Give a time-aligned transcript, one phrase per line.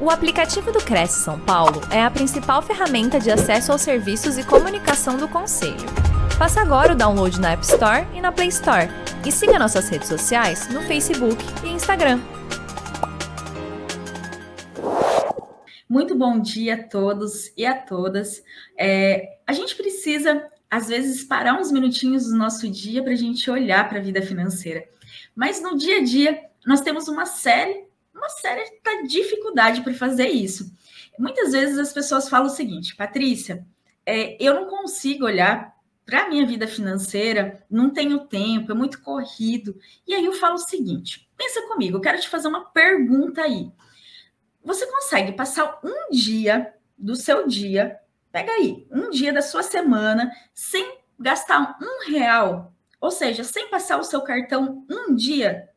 [0.00, 4.44] O aplicativo do Cresce São Paulo é a principal ferramenta de acesso aos serviços e
[4.44, 5.74] comunicação do Conselho.
[6.38, 8.86] Faça agora o download na App Store e na Play Store.
[9.26, 12.20] E siga nossas redes sociais no Facebook e Instagram.
[15.88, 18.40] Muito bom dia a todos e a todas.
[18.78, 23.50] É, a gente precisa, às vezes, parar uns minutinhos do nosso dia para a gente
[23.50, 24.84] olhar para a vida financeira.
[25.34, 27.87] Mas no dia a dia, nós temos uma série
[28.18, 28.64] uma séria
[29.06, 30.70] dificuldade para fazer isso.
[31.18, 33.66] Muitas vezes as pessoas falam o seguinte, Patrícia,
[34.04, 39.02] é, eu não consigo olhar para a minha vida financeira, não tenho tempo, é muito
[39.02, 39.78] corrido.
[40.06, 43.70] E aí eu falo o seguinte: pensa comigo, eu quero te fazer uma pergunta aí.
[44.64, 47.98] Você consegue passar um dia do seu dia,
[48.32, 53.98] pega aí, um dia da sua semana, sem gastar um real, ou seja, sem passar
[53.98, 55.68] o seu cartão um dia,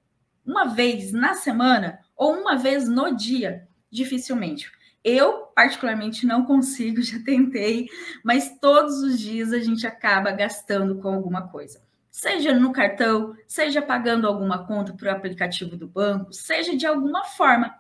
[0.46, 2.00] uma vez na semana?
[2.22, 4.72] Ou uma vez no dia, dificilmente.
[5.04, 7.90] Eu, particularmente, não consigo, já tentei,
[8.24, 11.82] mas todos os dias a gente acaba gastando com alguma coisa.
[12.12, 17.24] Seja no cartão, seja pagando alguma conta para o aplicativo do banco, seja de alguma
[17.24, 17.74] forma.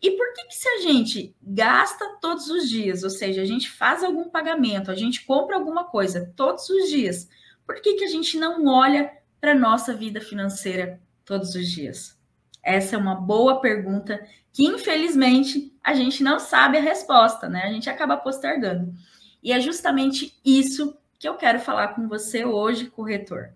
[0.00, 3.70] E por que, que se a gente gasta todos os dias, ou seja, a gente
[3.70, 7.28] faz algum pagamento, a gente compra alguma coisa todos os dias,
[7.66, 12.21] por que, que a gente não olha para a nossa vida financeira todos os dias?
[12.62, 17.62] Essa é uma boa pergunta que, infelizmente, a gente não sabe a resposta, né?
[17.64, 18.94] A gente acaba postergando.
[19.42, 23.54] E é justamente isso que eu quero falar com você hoje, corretor.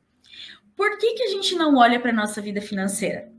[0.75, 3.33] Por que, que a gente não olha para a nossa vida financeira?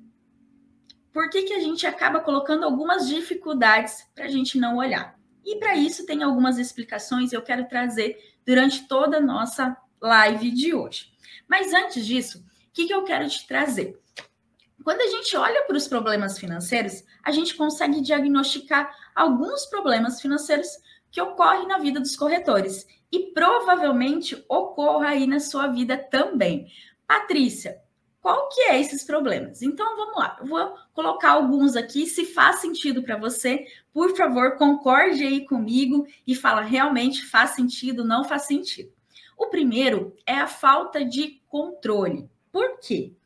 [1.12, 5.18] Por que, que a gente acaba colocando algumas dificuldades para a gente não olhar?
[5.46, 10.74] E para isso tem algumas explicações eu quero trazer durante toda a nossa live de
[10.74, 11.12] hoje.
[11.48, 14.00] Mas antes disso, o que, que eu quero te trazer?
[14.88, 20.70] Quando a gente olha para os problemas financeiros, a gente consegue diagnosticar alguns problemas financeiros
[21.12, 26.72] que ocorrem na vida dos corretores e provavelmente ocorra aí na sua vida também.
[27.06, 27.82] Patrícia,
[28.22, 29.62] qual que é esses problemas?
[29.62, 34.56] Então vamos lá, eu vou colocar alguns aqui, se faz sentido para você, por favor,
[34.56, 38.90] concorde aí comigo e fala realmente faz sentido, não faz sentido.
[39.38, 42.30] O primeiro é a falta de controle.
[42.54, 43.17] Por quê?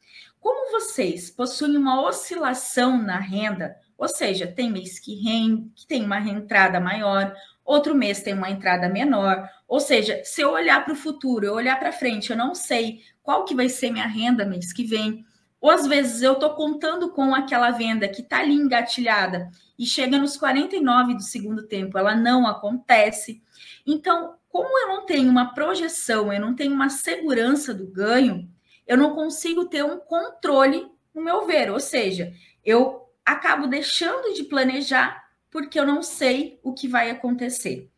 [0.41, 6.03] Como vocês possuem uma oscilação na renda, ou seja, tem mês que, rende, que tem
[6.03, 7.31] uma entrada maior,
[7.63, 11.53] outro mês tem uma entrada menor, ou seja, se eu olhar para o futuro, eu
[11.53, 15.23] olhar para frente, eu não sei qual que vai ser minha renda mês que vem,
[15.61, 20.17] ou às vezes eu estou contando com aquela venda que está ali engatilhada e chega
[20.17, 23.43] nos 49 do segundo tempo, ela não acontece.
[23.85, 28.49] Então, como eu não tenho uma projeção, eu não tenho uma segurança do ganho,
[28.87, 32.33] eu não consigo ter um controle no meu ver, ou seja,
[32.63, 37.89] eu acabo deixando de planejar porque eu não sei o que vai acontecer.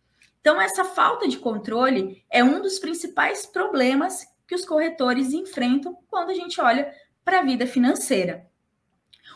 [0.41, 6.31] Então, essa falta de controle é um dos principais problemas que os corretores enfrentam quando
[6.31, 6.93] a gente olha
[7.23, 8.45] para a vida financeira.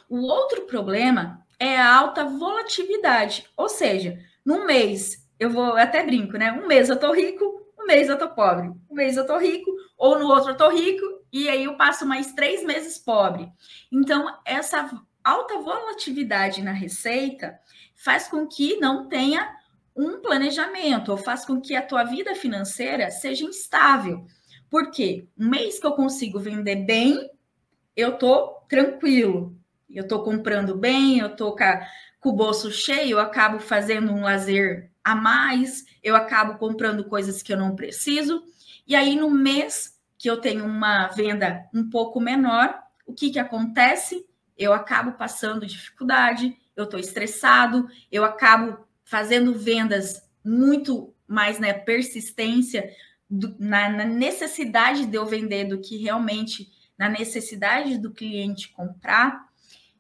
[0.10, 6.38] O outro problema é a alta volatilidade, ou seja, num mês, eu vou até brinco,
[6.38, 6.52] né?
[6.52, 7.44] Um mês eu tô rico,
[7.80, 10.70] um mês eu tô pobre, um mês eu tô rico, ou no outro eu tô
[10.70, 13.52] rico e aí eu passo mais três meses pobre.
[13.92, 14.90] Então, essa
[15.24, 17.60] alta volatilidade na receita
[17.96, 19.56] faz com que não tenha
[19.96, 24.26] um planejamento, ou faz com que a tua vida financeira seja instável.
[24.70, 27.30] Porque um mês que eu consigo vender bem,
[27.96, 29.58] eu tô tranquilo.
[29.90, 31.56] Eu tô comprando bem, eu tô
[32.20, 37.42] com o bolso cheio, eu acabo fazendo um lazer a mais, eu acabo comprando coisas
[37.42, 38.44] que eu não preciso.
[38.88, 43.40] E aí, no mês que eu tenho uma venda um pouco menor, o que, que
[43.40, 44.26] acontece?
[44.58, 51.74] Eu acabo passando dificuldade, eu estou estressado, eu acabo fazendo vendas muito mais na né,
[51.74, 52.90] persistência,
[53.30, 59.48] do, na, na necessidade de eu vender do que realmente na necessidade do cliente comprar.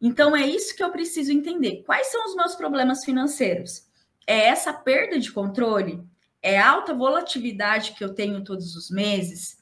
[0.01, 1.83] Então, é isso que eu preciso entender.
[1.85, 3.85] Quais são os meus problemas financeiros?
[4.25, 6.03] É essa perda de controle?
[6.41, 9.57] É alta volatilidade que eu tenho todos os meses?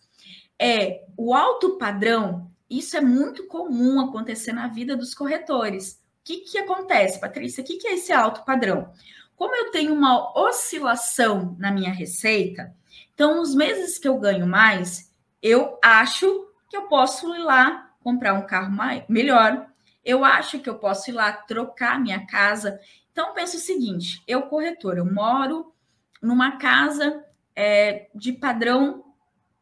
[0.59, 5.93] é o alto padrão, isso é muito comum acontecer na vida dos corretores.
[5.93, 7.63] O que, que acontece, Patrícia?
[7.63, 8.91] O que, que é esse alto padrão?
[9.35, 12.73] Como eu tenho uma oscilação na minha receita,
[13.13, 15.11] então, nos meses que eu ganho mais,
[15.41, 19.67] eu acho que eu posso ir lá comprar um carro mais, melhor.
[20.03, 22.79] Eu acho que eu posso ir lá trocar minha casa.
[23.11, 25.73] Então, penso o seguinte: eu, corretor, eu moro
[26.21, 27.23] numa casa
[27.55, 29.03] é, de padrão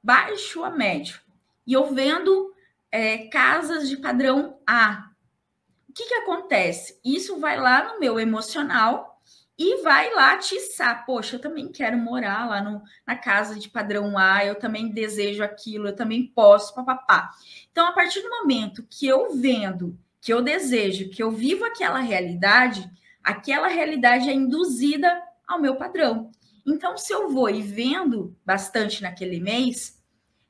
[0.01, 1.19] baixo a médio.
[1.65, 2.53] E eu vendo
[2.91, 5.09] é, casas de padrão A.
[5.89, 6.99] o que, que acontece?
[7.03, 9.13] Isso vai lá no meu emocional
[9.57, 11.05] e vai lá atiçar.
[11.05, 15.43] Poxa, eu também quero morar lá no, na casa de padrão A, eu também desejo
[15.43, 17.31] aquilo, eu também posso, papapá.
[17.71, 21.99] Então, a partir do momento que eu vendo, que eu desejo, que eu vivo aquela
[21.99, 22.89] realidade,
[23.23, 26.31] aquela realidade é induzida ao meu padrão.
[26.65, 30.01] Então, se eu vou e vendo bastante naquele mês,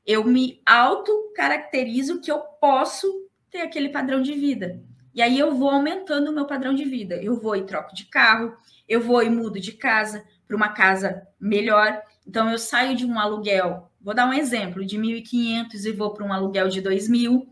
[0.06, 3.06] eu me auto-caracterizo que eu posso
[3.50, 4.82] ter aquele padrão de vida.
[5.14, 7.16] E aí eu vou aumentando o meu padrão de vida.
[7.16, 8.56] Eu vou e troco de carro,
[8.88, 12.02] eu vou e mudo de casa para uma casa melhor.
[12.26, 16.24] Então eu saio de um aluguel, vou dar um exemplo, de 1.500 e vou para
[16.24, 17.46] um aluguel de 2.000.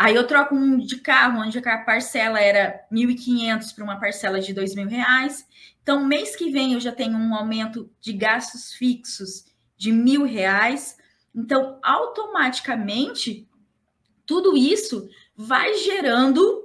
[0.00, 4.54] Aí eu troco um de carro, onde a parcela era 1.500 para uma parcela de
[4.54, 5.44] R$ 2.000.
[5.82, 9.44] Então, mês que vem eu já tenho um aumento de gastos fixos
[9.76, 10.96] de mil reais.
[11.34, 13.46] Então, automaticamente,
[14.24, 15.06] tudo isso
[15.36, 16.64] vai gerando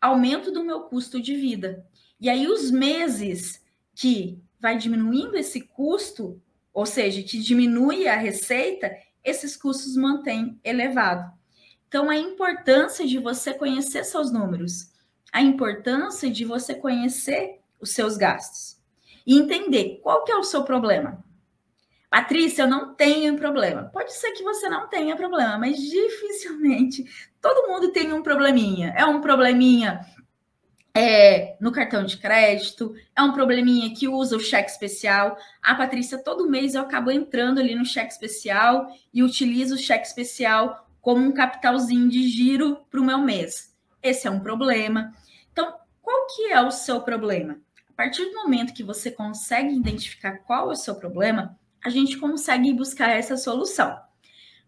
[0.00, 1.86] aumento do meu custo de vida.
[2.18, 3.62] E aí, os meses
[3.94, 6.40] que vai diminuindo esse custo,
[6.72, 11.36] ou seja, que diminui a receita, esses custos mantêm elevado.
[11.88, 14.92] Então, a importância de você conhecer seus números,
[15.32, 18.80] a importância de você conhecer os seus gastos
[19.26, 21.24] e entender qual que é o seu problema.
[22.08, 23.90] Patrícia, eu não tenho problema.
[23.92, 27.04] Pode ser que você não tenha problema, mas dificilmente
[27.40, 28.94] todo mundo tem um probleminha.
[28.96, 30.00] É um probleminha
[30.94, 35.36] é, no cartão de crédito, é um probleminha que usa o cheque especial.
[35.62, 40.06] A Patrícia, todo mês eu acabo entrando ali no cheque especial e utilizo o cheque
[40.06, 43.72] especial como um capitalzinho de giro para o meu mês.
[44.02, 45.12] Esse é um problema.
[45.52, 45.72] Então,
[46.02, 47.60] qual que é o seu problema?
[47.88, 52.18] A partir do momento que você consegue identificar qual é o seu problema, a gente
[52.18, 53.96] consegue buscar essa solução.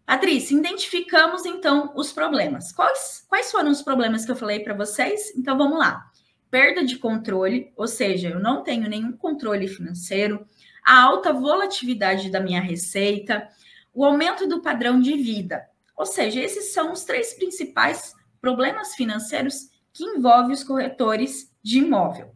[0.05, 2.71] Patrícia, identificamos então os problemas.
[2.71, 5.35] Quais, quais foram os problemas que eu falei para vocês?
[5.35, 6.09] Então vamos lá.
[6.49, 10.47] Perda de controle, ou seja, eu não tenho nenhum controle financeiro,
[10.85, 13.45] a alta volatilidade da minha receita,
[13.93, 15.68] o aumento do padrão de vida.
[15.99, 22.33] Ou seja, esses são os três principais problemas financeiros que envolvem os corretores de imóvel.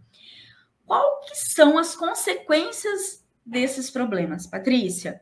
[0.85, 5.21] Qual que são as consequências desses problemas, Patrícia?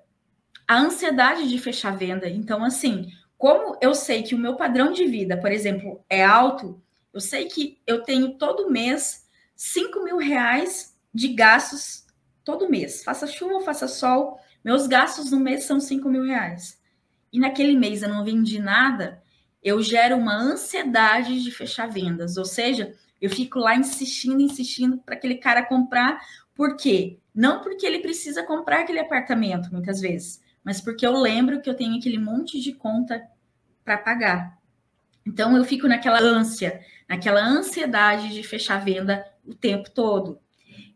[0.68, 2.28] A ansiedade de fechar venda.
[2.28, 6.82] Então, assim, como eu sei que o meu padrão de vida, por exemplo, é alto,
[7.14, 12.08] eu sei que eu tenho todo mês 5 mil reais de gastos
[12.44, 13.04] todo mês.
[13.04, 16.81] Faça chuva ou faça sol, meus gastos no mês são 5 mil reais.
[17.32, 19.22] E naquele mês eu não vendi nada,
[19.64, 22.38] eu gero uma ansiedade de fechar vendas.
[22.38, 26.20] Ou seja, eu fico lá insistindo, insistindo para aquele cara comprar.
[26.56, 27.20] Por quê?
[27.34, 31.76] Não porque ele precisa comprar aquele apartamento, muitas vezes, mas porque eu lembro que eu
[31.76, 33.22] tenho aquele monte de conta
[33.86, 34.58] para pagar.
[35.26, 40.40] Então eu fico naquela ânsia, naquela ansiedade de fechar venda o tempo todo.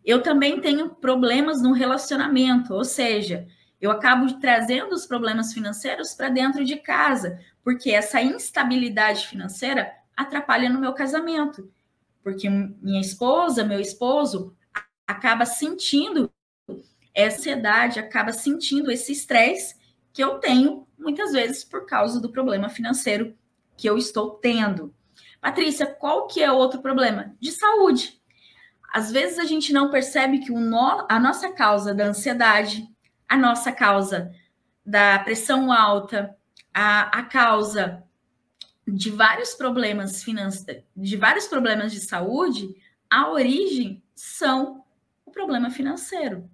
[0.03, 3.47] Eu também tenho problemas no relacionamento, ou seja,
[3.85, 10.69] eu acabo trazendo os problemas financeiros para dentro de casa, porque essa instabilidade financeira atrapalha
[10.69, 11.71] no meu casamento.
[12.23, 14.55] Porque minha esposa, meu esposo,
[15.05, 16.31] acaba sentindo
[17.13, 19.75] essa ansiedade, acaba sentindo esse estresse
[20.11, 23.37] que eu tenho muitas vezes por causa do problema financeiro
[23.77, 24.93] que eu estou tendo.
[25.39, 27.35] Patrícia, qual que é outro problema?
[27.39, 28.19] De saúde.
[28.91, 32.89] Às vezes a gente não percebe que no, a nossa causa da ansiedade,
[33.27, 34.31] a nossa causa
[34.85, 36.35] da pressão alta,
[36.73, 38.03] a, a causa
[38.87, 42.75] de vários problemas financeiros, de vários problemas de saúde,
[43.09, 44.85] a origem são
[45.35, 46.49] problema financeiro.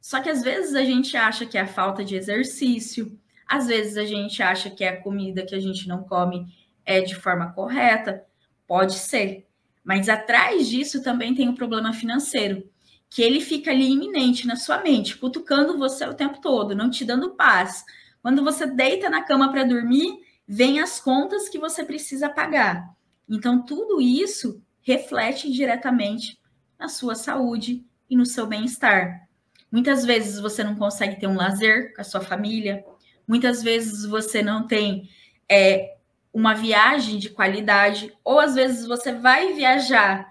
[0.00, 3.96] Só que às vezes a gente acha que é a falta de exercício, às vezes
[3.96, 6.46] a gente acha que é a comida que a gente não come
[6.84, 8.24] é de forma correta,
[8.66, 9.46] pode ser.
[9.82, 12.68] Mas atrás disso também tem o problema financeiro,
[13.10, 17.04] que ele fica ali iminente na sua mente, cutucando você o tempo todo, não te
[17.04, 17.84] dando paz.
[18.20, 22.88] Quando você deita na cama para dormir, vem as contas que você precisa pagar.
[23.28, 26.38] Então, tudo isso reflete diretamente
[26.78, 29.28] na sua saúde e no seu bem-estar.
[29.70, 32.82] Muitas vezes você não consegue ter um lazer com a sua família,
[33.26, 35.08] muitas vezes você não tem
[35.46, 35.96] é,
[36.32, 40.26] uma viagem de qualidade, ou às vezes você vai viajar,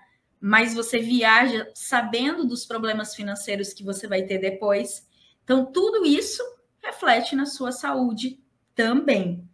[0.48, 5.06] mas você viaja sabendo dos problemas financeiros que você vai ter depois.
[5.44, 6.42] Então, tudo isso
[6.82, 8.39] reflete na sua saúde
[8.74, 9.46] também.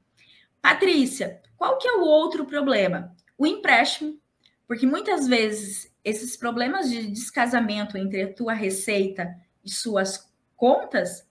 [0.62, 3.12] Patrícia, qual que é o outro problema?
[3.36, 4.22] O empréstimo,
[4.68, 9.34] porque muitas vezes esses problemas de descasamento entre a tua receita
[9.66, 11.28] e suas contas,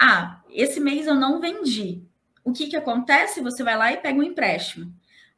[0.00, 2.02] ah, esse mês eu não vendi.
[2.42, 3.42] O que que acontece?
[3.42, 4.90] Você vai lá e pega um empréstimo.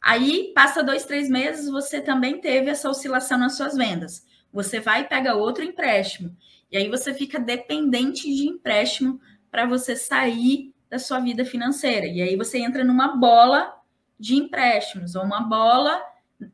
[0.06, 4.22] Aí, passa dois, três meses, você também teve essa oscilação nas suas vendas.
[4.52, 6.36] Você vai e pega outro empréstimo.
[6.70, 9.18] E aí você fica dependente de empréstimo
[9.50, 12.06] para você sair da sua vida financeira.
[12.06, 13.74] E aí você entra numa bola
[14.20, 15.98] de empréstimos, ou uma bola,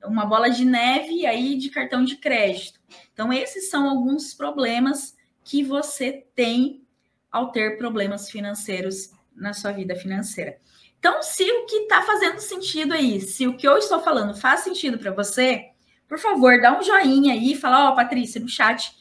[0.04, 2.78] uma bola de neve aí de cartão de crédito.
[3.12, 6.85] Então, esses são alguns problemas que você tem
[7.33, 10.57] ao ter problemas financeiros na sua vida financeira.
[11.00, 14.61] Então, se o que está fazendo sentido aí, se o que eu estou falando faz
[14.61, 15.71] sentido para você,
[16.07, 18.95] por favor, dá um joinha aí e fala, ó, oh, Patrícia, no chat,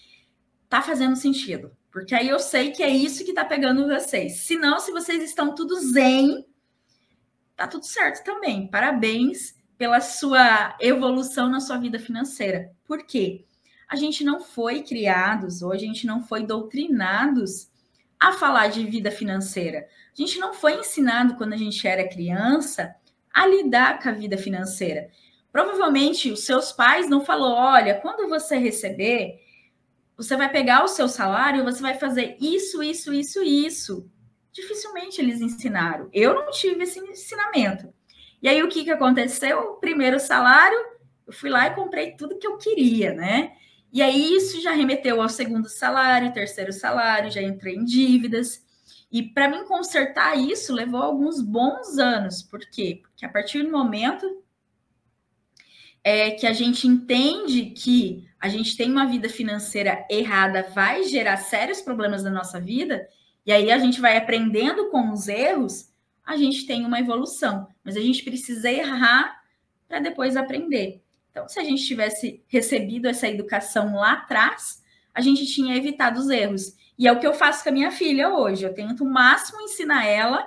[0.70, 1.76] tá fazendo sentido.
[1.92, 4.38] Porque aí eu sei que é isso que tá pegando vocês.
[4.38, 6.46] Se não, se vocês estão tudo zen,
[7.54, 8.68] tá tudo certo também.
[8.68, 12.72] Parabéns pela sua evolução na sua vida financeira.
[12.86, 13.46] Por quê?
[13.90, 17.69] A gente não foi criados ou a gente não foi doutrinados
[18.20, 19.88] a falar de vida financeira.
[20.12, 22.94] A gente não foi ensinado quando a gente era criança
[23.34, 25.10] a lidar com a vida financeira.
[25.52, 29.40] Provavelmente os seus pais não falou, olha, quando você receber,
[30.18, 34.12] você vai pegar o seu salário, você vai fazer isso, isso, isso, isso.
[34.52, 36.10] Dificilmente eles ensinaram.
[36.12, 37.94] Eu não tive esse ensinamento.
[38.42, 39.76] E aí o que que aconteceu?
[39.76, 40.78] Primeiro salário,
[41.26, 43.54] eu fui lá e comprei tudo que eu queria, né?
[43.92, 48.64] E aí isso já remeteu ao segundo salário, terceiro salário, já entrei em dívidas.
[49.12, 52.44] E para mim consertar isso levou alguns bons anos.
[52.44, 53.00] Por quê?
[53.02, 54.44] Porque a partir do momento
[56.04, 61.38] é, que a gente entende que a gente tem uma vida financeira errada, vai gerar
[61.38, 63.08] sérios problemas na nossa vida,
[63.46, 65.90] e aí a gente vai aprendendo com os erros,
[66.26, 67.68] a gente tem uma evolução.
[67.84, 69.42] Mas a gente precisa errar
[69.88, 71.02] para depois aprender.
[71.32, 74.84] Então, se a gente tivesse recebido essa educação lá atrás,
[75.14, 76.76] a gente tinha evitado os erros.
[76.98, 78.66] E é o que eu faço com a minha filha hoje.
[78.66, 80.46] Eu tento o máximo ensinar ela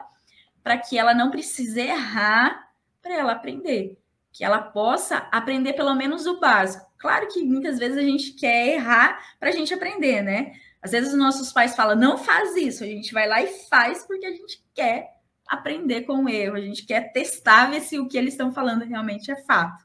[0.63, 2.69] para que ela não precise errar
[3.01, 3.99] para ela aprender.
[4.33, 6.87] Que ela possa aprender pelo menos o básico.
[6.99, 10.53] Claro que muitas vezes a gente quer errar para a gente aprender, né?
[10.81, 12.83] Às vezes os nossos pais falam, não faz isso.
[12.83, 15.11] A gente vai lá e faz porque a gente quer
[15.47, 16.57] aprender com o erro.
[16.57, 19.85] A gente quer testar, ver se o que eles estão falando realmente é fato.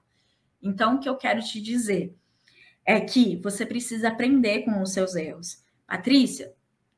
[0.62, 2.16] Então, o que eu quero te dizer
[2.86, 5.64] é que você precisa aprender com os seus erros.
[5.86, 6.54] Patrícia,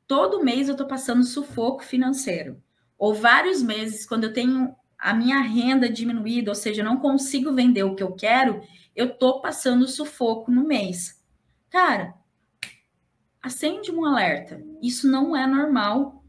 [0.06, 2.62] todo mês eu estou passando sufoco financeiro.
[2.98, 7.52] Ou vários meses, quando eu tenho a minha renda diminuída, ou seja, eu não consigo
[7.52, 8.62] vender o que eu quero,
[8.94, 11.24] eu estou passando sufoco no mês.
[11.70, 12.14] Cara,
[13.42, 14.62] acende um alerta.
[14.82, 16.22] Isso não é normal.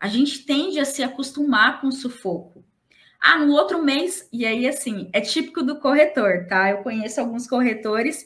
[0.00, 2.64] A gente tende a se acostumar com sufoco.
[3.28, 6.70] Ah, no outro mês, e aí assim, é típico do corretor, tá?
[6.70, 8.24] Eu conheço alguns corretores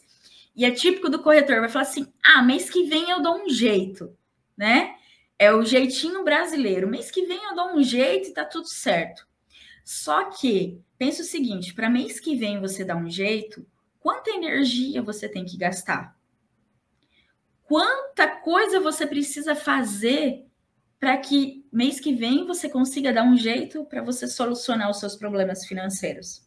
[0.55, 3.49] e é típico do corretor, vai falar assim: "Ah, mês que vem eu dou um
[3.49, 4.15] jeito",
[4.55, 4.95] né?
[5.39, 6.87] É o jeitinho brasileiro.
[6.87, 9.27] Mês que vem eu dou um jeito e tá tudo certo.
[9.85, 13.67] Só que pensa o seguinte, para mês que vem você dar um jeito,
[14.01, 16.15] quanta energia você tem que gastar?
[17.65, 20.45] Quanta coisa você precisa fazer
[20.99, 25.15] para que mês que vem você consiga dar um jeito para você solucionar os seus
[25.15, 26.43] problemas financeiros.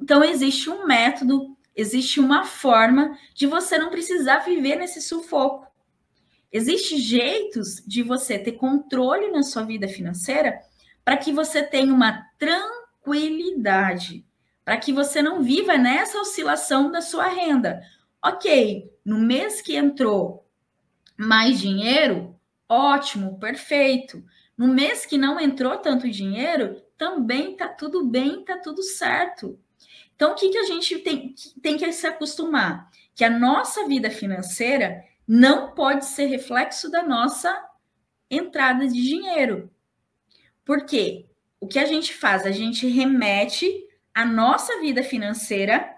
[0.00, 5.66] Então, existe um método, existe uma forma de você não precisar viver nesse sufoco.
[6.50, 10.58] Existem jeitos de você ter controle na sua vida financeira
[11.04, 14.24] para que você tenha uma tranquilidade,
[14.64, 17.82] para que você não viva nessa oscilação da sua renda.
[18.24, 20.46] Ok, no mês que entrou
[21.16, 22.38] mais dinheiro,
[22.68, 24.22] Ótimo, perfeito.
[24.58, 29.56] No mês que não entrou tanto dinheiro, também tá tudo bem, tá tudo certo.
[30.16, 32.90] Então, o que, que a gente tem, tem que se acostumar?
[33.14, 37.56] Que a nossa vida financeira não pode ser reflexo da nossa
[38.28, 39.70] entrada de dinheiro.
[40.64, 41.26] Por quê?
[41.60, 42.44] O que a gente faz?
[42.44, 45.88] A gente remete a nossa vida financeira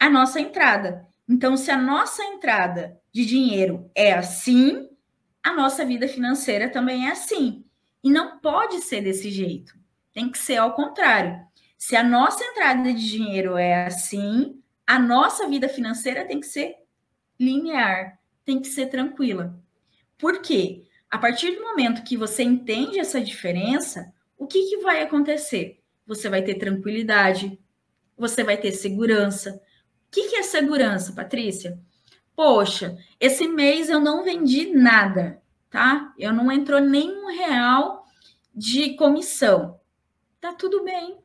[0.00, 1.06] à nossa entrada.
[1.28, 4.88] Então, se a nossa entrada de dinheiro é assim,
[5.42, 7.65] a nossa vida financeira também é assim.
[8.06, 9.74] E não pode ser desse jeito.
[10.12, 11.44] Tem que ser ao contrário.
[11.76, 16.76] Se a nossa entrada de dinheiro é assim, a nossa vida financeira tem que ser
[17.36, 19.60] linear, tem que ser tranquila.
[20.16, 20.84] Por quê?
[21.10, 25.80] A partir do momento que você entende essa diferença, o que, que vai acontecer?
[26.06, 27.58] Você vai ter tranquilidade,
[28.16, 29.60] você vai ter segurança.
[30.06, 31.76] O que, que é segurança, Patrícia?
[32.36, 36.14] Poxa, esse mês eu não vendi nada, tá?
[36.16, 37.95] Eu não entrou nenhum real
[38.56, 39.78] de comissão.
[40.40, 41.18] Tá tudo bem,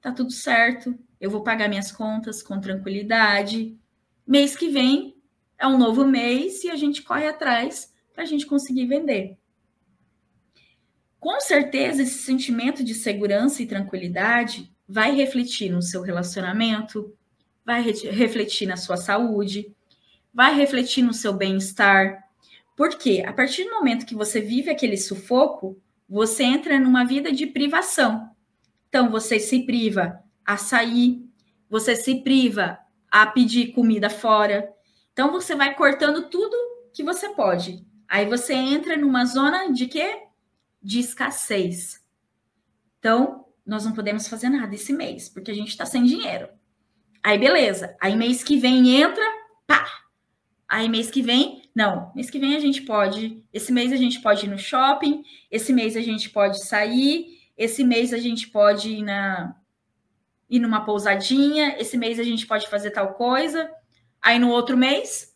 [0.00, 0.98] tá tudo certo.
[1.20, 3.78] Eu vou pagar minhas contas com tranquilidade.
[4.26, 5.16] Mês que vem
[5.56, 9.38] é um novo mês e a gente corre atrás para a gente conseguir vender.
[11.20, 17.16] Com certeza, esse sentimento de segurança e tranquilidade vai refletir no seu relacionamento,
[17.64, 19.74] vai re refletir na sua saúde,
[20.34, 22.24] vai refletir no seu bem-estar.
[22.76, 27.46] Porque a partir do momento que você vive aquele sufoco, você entra numa vida de
[27.46, 28.30] privação.
[28.88, 31.24] Então, você se priva a sair,
[31.68, 32.78] você se priva
[33.10, 34.72] a pedir comida fora.
[35.12, 36.56] Então, você vai cortando tudo
[36.92, 37.84] que você pode.
[38.08, 40.22] Aí você entra numa zona de quê?
[40.82, 42.04] De escassez.
[42.98, 46.48] Então, nós não podemos fazer nada esse mês, porque a gente está sem dinheiro.
[47.22, 47.96] Aí, beleza.
[48.00, 49.24] Aí, mês que vem entra,
[49.66, 49.86] pá.
[50.68, 52.12] Aí, mês que vem, não.
[52.14, 53.42] Mês que vem a gente pode.
[53.52, 55.22] Esse mês a gente pode ir no shopping.
[55.50, 57.38] Esse mês a gente pode sair.
[57.56, 59.56] Esse mês a gente pode ir, na,
[60.48, 61.76] ir numa pousadinha.
[61.78, 63.70] Esse mês a gente pode fazer tal coisa.
[64.22, 65.34] Aí, no outro mês,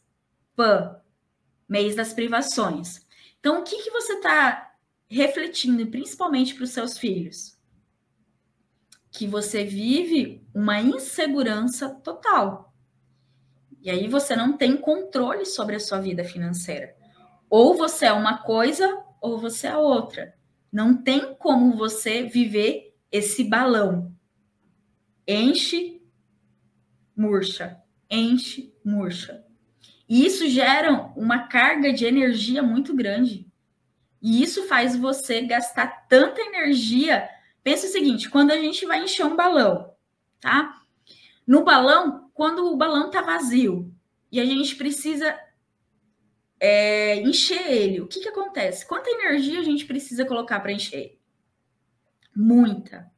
[0.54, 0.96] pã.
[1.68, 3.06] Mês das privações.
[3.40, 4.72] Então, o que, que você está
[5.08, 7.58] refletindo, principalmente para os seus filhos?
[9.10, 12.67] que você vive uma insegurança total.
[13.88, 16.94] E aí você não tem controle sobre a sua vida financeira.
[17.48, 20.34] Ou você é uma coisa ou você é outra.
[20.70, 24.14] Não tem como você viver esse balão.
[25.26, 26.02] Enche,
[27.16, 29.42] murcha, enche, murcha.
[30.06, 33.50] E isso gera uma carga de energia muito grande.
[34.20, 37.26] E isso faz você gastar tanta energia
[37.68, 39.92] Pensa o seguinte: quando a gente vai encher um balão,
[40.40, 40.74] tá?
[41.46, 43.92] No balão, quando o balão tá vazio
[44.30, 45.36] e a gente precisa
[46.60, 48.86] é, encher ele, o que, que acontece?
[48.86, 51.18] Quanta energia a gente precisa colocar para encher?
[52.32, 53.10] Muita.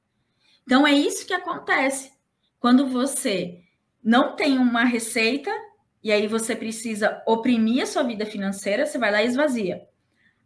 [0.62, 2.10] Então é isso que acontece
[2.58, 3.60] quando você
[4.02, 5.50] não tem uma receita
[6.02, 9.86] e aí você precisa oprimir a sua vida financeira, você vai lá e esvazia.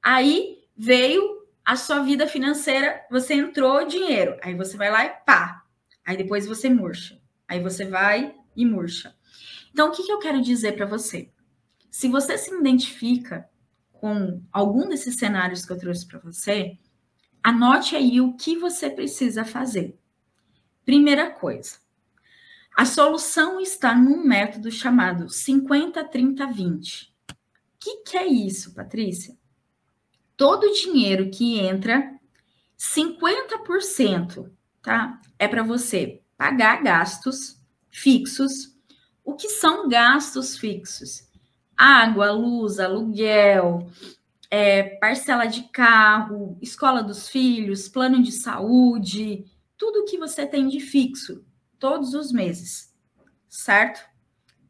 [0.03, 5.63] Aí veio a sua vida financeira, você entrou dinheiro, aí você vai lá e pá,
[6.05, 9.15] aí depois você murcha, aí você vai e murcha.
[9.73, 11.31] Então, o que, que eu quero dizer para você?
[11.91, 13.49] Se você se identifica
[13.93, 16.79] com algum desses cenários que eu trouxe para você,
[17.43, 19.99] anote aí o que você precisa fazer.
[20.85, 21.79] Primeira coisa,
[22.77, 27.09] a solução está num método chamado 50-30-20.
[27.31, 27.35] O
[27.81, 29.37] que, que é isso, Patrícia?
[30.37, 32.13] todo o dinheiro que entra,
[32.79, 34.51] 50%,
[34.83, 35.21] tá?
[35.39, 37.54] É para você pagar gastos
[37.95, 38.75] fixos.
[39.25, 41.29] O que são gastos fixos?
[41.77, 43.89] Água, luz, aluguel,
[44.51, 49.45] é, parcela de carro, escola dos filhos, plano de saúde,
[49.77, 51.45] tudo que você tem de fixo
[51.79, 52.95] todos os meses,
[53.49, 54.01] certo?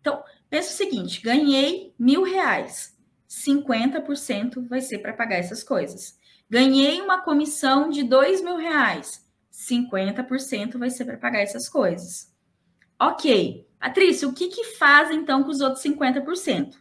[0.01, 2.95] Então, pensa o seguinte: ganhei mil reais.
[3.29, 6.17] 50% vai ser para pagar essas coisas.
[6.49, 12.34] Ganhei uma comissão de dois mil reais, 50% vai ser para pagar essas coisas.
[13.05, 16.75] Ok, Patrícia, o que, que faz então com os outros 50%?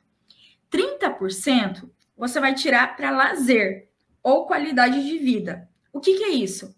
[0.72, 3.90] 30% você vai tirar para lazer
[4.24, 5.68] ou qualidade de vida.
[5.92, 6.74] O que, que é isso?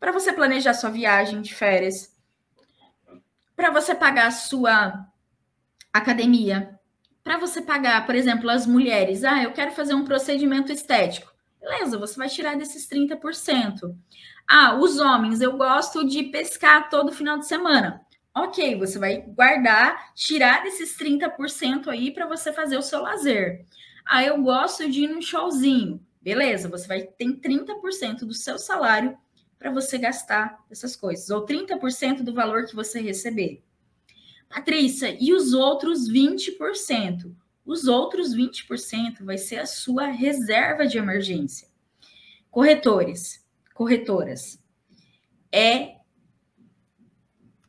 [0.00, 2.12] Para você planejar sua viagem de férias,
[3.54, 5.06] para você pagar a sua
[5.92, 6.76] academia,
[7.22, 11.32] para você pagar, por exemplo, as mulheres, ah, eu quero fazer um procedimento estético.
[11.60, 13.94] Beleza, você vai tirar desses 30%.
[14.48, 18.04] Ah, os homens, eu gosto de pescar todo final de semana.
[18.44, 23.66] Ok, você vai guardar, tirar desses 30% aí para você fazer o seu lazer.
[24.06, 26.00] Ah, eu gosto de ir num showzinho.
[26.22, 29.16] Beleza, você vai ter 30% do seu salário
[29.58, 33.62] para você gastar essas coisas, ou 30% do valor que você receber.
[34.48, 37.34] Patrícia, e os outros 20%?
[37.66, 41.68] Os outros 20% vai ser a sua reserva de emergência.
[42.50, 44.62] Corretores, corretoras,
[45.52, 45.97] é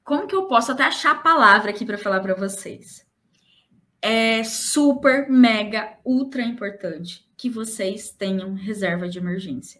[0.10, 3.06] como que eu posso até achar a palavra aqui para falar para vocês?
[4.02, 9.80] É super, mega, ultra importante que vocês tenham reserva de emergência.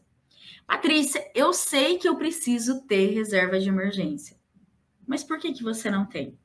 [0.68, 4.38] Patrícia, eu sei que eu preciso ter reserva de emergência.
[5.08, 6.38] Mas por que que você não tem?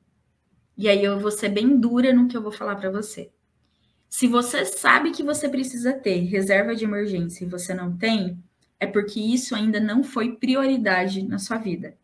[0.75, 3.31] E aí eu vou ser bem dura no que eu vou falar para você.
[4.09, 8.43] Se você sabe que você precisa ter reserva de emergência e você não tem,
[8.79, 11.95] é porque isso ainda não foi prioridade na sua vida.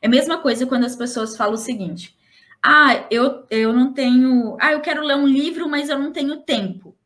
[0.00, 2.16] É a mesma coisa quando as pessoas falam o seguinte:
[2.62, 4.56] ah, eu, eu não tenho.
[4.60, 6.96] Ah, eu quero ler um livro, mas eu não tenho tempo.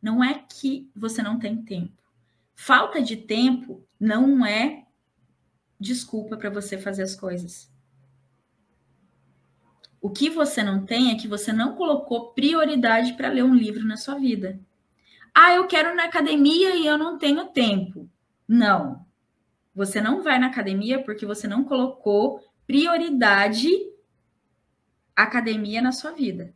[0.00, 2.02] Não é que você não tem tempo.
[2.54, 4.84] Falta de tempo não é
[5.78, 7.70] desculpa para você fazer as coisas.
[10.00, 13.84] O que você não tem é que você não colocou prioridade para ler um livro
[13.84, 14.60] na sua vida.
[15.34, 18.08] Ah, eu quero ir na academia e eu não tenho tempo.
[18.46, 19.04] Não.
[19.78, 23.68] Você não vai na academia porque você não colocou prioridade
[25.14, 26.52] academia na sua vida.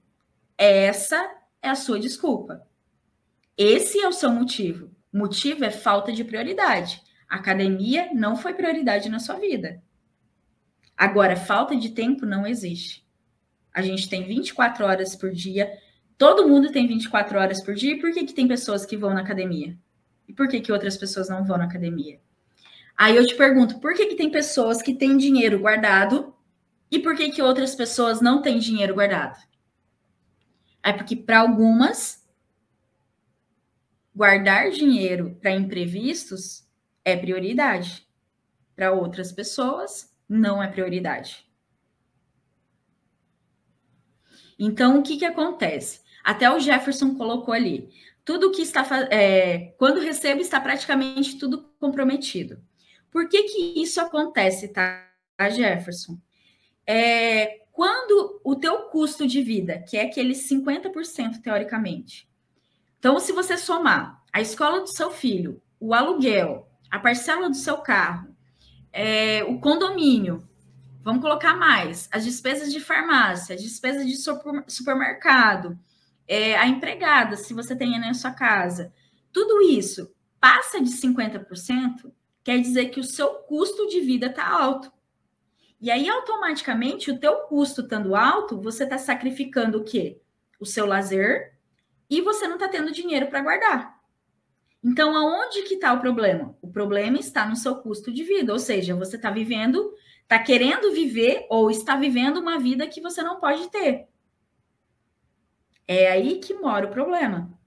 [0.59, 1.33] Essa
[1.63, 2.67] é a sua desculpa.
[3.57, 4.91] Esse é o seu motivo.
[5.13, 7.01] Motivo é falta de prioridade.
[7.29, 9.81] academia não foi prioridade na sua vida.
[10.97, 13.07] Agora, falta de tempo não existe.
[13.73, 15.73] A gente tem 24 horas por dia.
[16.19, 17.93] Todo mundo tem 24 horas por dia.
[17.93, 19.79] E por que, que tem pessoas que vão na academia?
[20.27, 22.19] E por que, que outras pessoas não vão na academia?
[23.03, 26.33] Aí eu te pergunto, por que, que tem pessoas que têm dinheiro guardado
[26.89, 29.43] e por que, que outras pessoas não têm dinheiro guardado?
[30.81, 32.25] É porque para algumas,
[34.15, 36.65] guardar dinheiro para imprevistos
[37.05, 38.07] é prioridade.
[38.77, 41.45] Para outras pessoas, não é prioridade.
[44.57, 46.03] Então, o que, que acontece?
[46.23, 47.91] Até o Jefferson colocou ali.
[48.25, 48.87] Tudo que está.
[49.11, 52.63] É, quando recebo, está praticamente tudo comprometido.
[53.13, 55.07] Por que, que isso acontece, tá,
[55.51, 56.19] Jefferson?
[56.87, 62.27] É, quando o teu custo de vida, que é aquele 50% teoricamente.
[62.99, 67.79] Então, se você somar a escola do seu filho, o aluguel, a parcela do seu
[67.79, 68.35] carro,
[68.91, 70.49] é, o condomínio,
[71.03, 74.17] vamos colocar mais, as despesas de farmácia, as despesas de
[74.69, 75.79] supermercado,
[76.27, 78.93] é, a empregada, se você tem na sua casa,
[79.33, 82.11] tudo isso passa de 50%,
[82.45, 84.93] quer dizer que o seu custo de vida está alto.
[85.81, 90.21] E aí, automaticamente, o teu custo estando alto, você está sacrificando o quê?
[90.61, 91.53] O seu lazer
[92.13, 93.99] e você não está tendo dinheiro para guardar.
[94.85, 96.55] Então, aonde que está o problema?
[96.61, 100.93] O problema está no seu custo de vida, ou seja, você está vivendo, está querendo
[100.93, 104.09] viver ou está vivendo uma vida que você não pode ter.
[105.89, 107.59] É aí que mora o problema.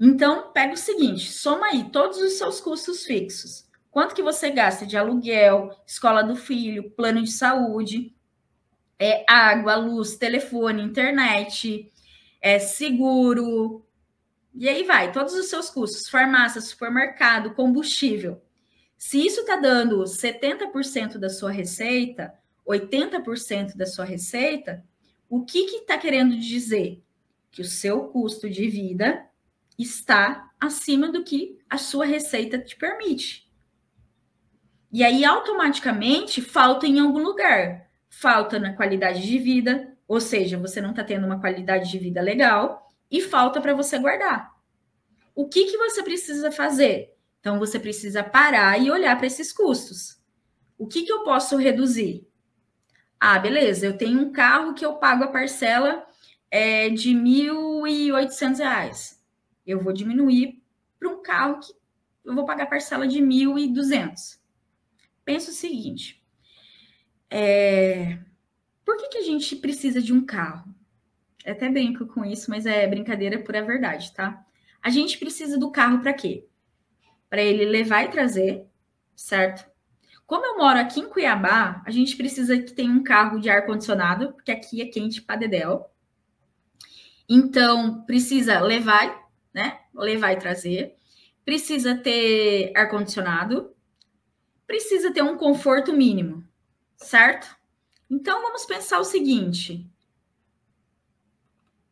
[0.00, 3.67] Então, pega o seguinte, soma aí todos os seus custos fixos.
[3.98, 8.14] Quanto que você gasta de aluguel, escola do filho, plano de saúde,
[8.96, 11.90] é, água, luz, telefone, internet,
[12.40, 13.84] é, seguro,
[14.54, 18.40] e aí vai, todos os seus custos, farmácia, supermercado, combustível.
[18.96, 22.32] Se isso está dando 70% da sua receita,
[22.64, 24.84] 80% da sua receita,
[25.28, 27.02] o que está que querendo dizer?
[27.50, 29.28] Que o seu custo de vida
[29.76, 33.47] está acima do que a sua receita te permite.
[34.90, 37.90] E aí, automaticamente, falta em algum lugar.
[38.08, 42.22] Falta na qualidade de vida, ou seja, você não está tendo uma qualidade de vida
[42.22, 44.50] legal, e falta para você guardar.
[45.34, 47.14] O que, que você precisa fazer?
[47.38, 50.18] Então, você precisa parar e olhar para esses custos.
[50.78, 52.26] O que, que eu posso reduzir?
[53.20, 56.06] Ah, beleza, eu tenho um carro que eu pago a parcela
[56.50, 59.18] é, de R$ 1.800.
[59.66, 60.62] Eu vou diminuir
[60.98, 61.74] para um carro que
[62.24, 64.37] eu vou pagar a parcela de R$ 1.200
[65.28, 66.24] pensa o seguinte:
[67.30, 68.18] é,
[68.82, 70.74] por que, que a gente precisa de um carro?
[71.44, 74.42] Eu até brinco com isso, mas é brincadeira por a verdade, tá?
[74.82, 76.46] A gente precisa do carro para quê?
[77.28, 78.64] Para ele levar e trazer,
[79.14, 79.70] certo?
[80.26, 83.66] Como eu moro aqui em Cuiabá, a gente precisa que tenha um carro de ar
[83.66, 85.90] condicionado, porque aqui é quente para dedéu.
[87.28, 89.80] Então, precisa levar, né?
[89.94, 90.96] Levar e trazer.
[91.44, 93.74] Precisa ter ar condicionado,
[94.68, 96.46] precisa ter um conforto mínimo,
[96.98, 97.56] certo?
[98.08, 99.90] Então vamos pensar o seguinte: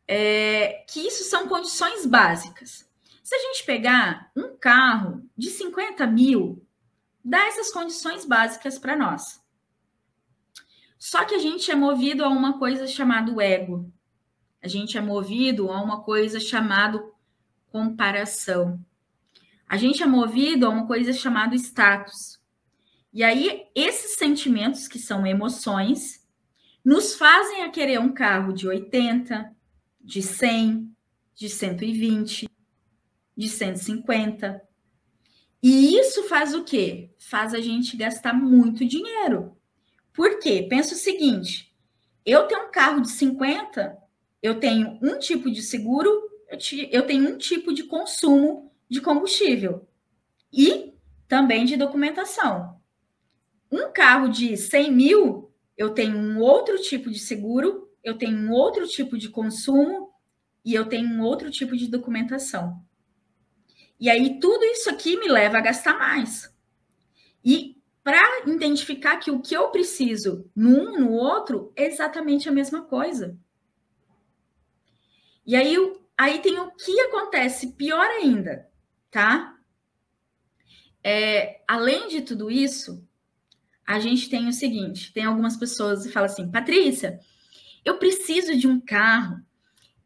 [0.07, 2.87] é, que isso são condições básicas.
[3.23, 6.65] Se a gente pegar um carro de 50 mil,
[7.25, 9.43] dá essas condições básicas para nós.
[10.97, 13.91] Só que a gente é movido a uma coisa chamada ego.
[14.61, 17.03] A gente é movido a uma coisa chamada
[17.69, 18.79] comparação.
[19.67, 22.36] A gente é movido a uma coisa chamada status.
[23.13, 26.25] E aí, esses sentimentos, que são emoções,
[26.83, 29.55] nos fazem a querer um carro de 80,
[30.01, 30.89] de 100,
[31.35, 32.49] de 120,
[33.35, 34.61] de 150.
[35.61, 37.11] E isso faz o quê?
[37.17, 39.57] Faz a gente gastar muito dinheiro.
[40.13, 40.65] Por quê?
[40.69, 41.75] Pensa o seguinte:
[42.25, 43.97] eu tenho um carro de 50,
[44.41, 46.09] eu tenho um tipo de seguro,
[46.91, 49.87] eu tenho um tipo de consumo de combustível
[50.51, 50.93] e
[51.27, 52.76] também de documentação.
[53.71, 58.51] Um carro de 100 mil, eu tenho um outro tipo de seguro, eu tenho um
[58.51, 60.11] outro tipo de consumo
[60.63, 62.81] e eu tenho um outro tipo de documentação.
[63.99, 66.53] E aí, tudo isso aqui me leva a gastar mais.
[67.43, 72.83] E para identificar que o que eu preciso num, no outro, é exatamente a mesma
[72.83, 73.37] coisa.
[75.45, 75.75] E aí,
[76.17, 78.69] aí tem o que acontece pior ainda,
[79.09, 79.57] tá?
[81.03, 83.06] É, além de tudo isso,
[83.87, 87.19] a gente tem o seguinte: tem algumas pessoas que falam assim, Patrícia,
[87.85, 89.41] eu preciso de um carro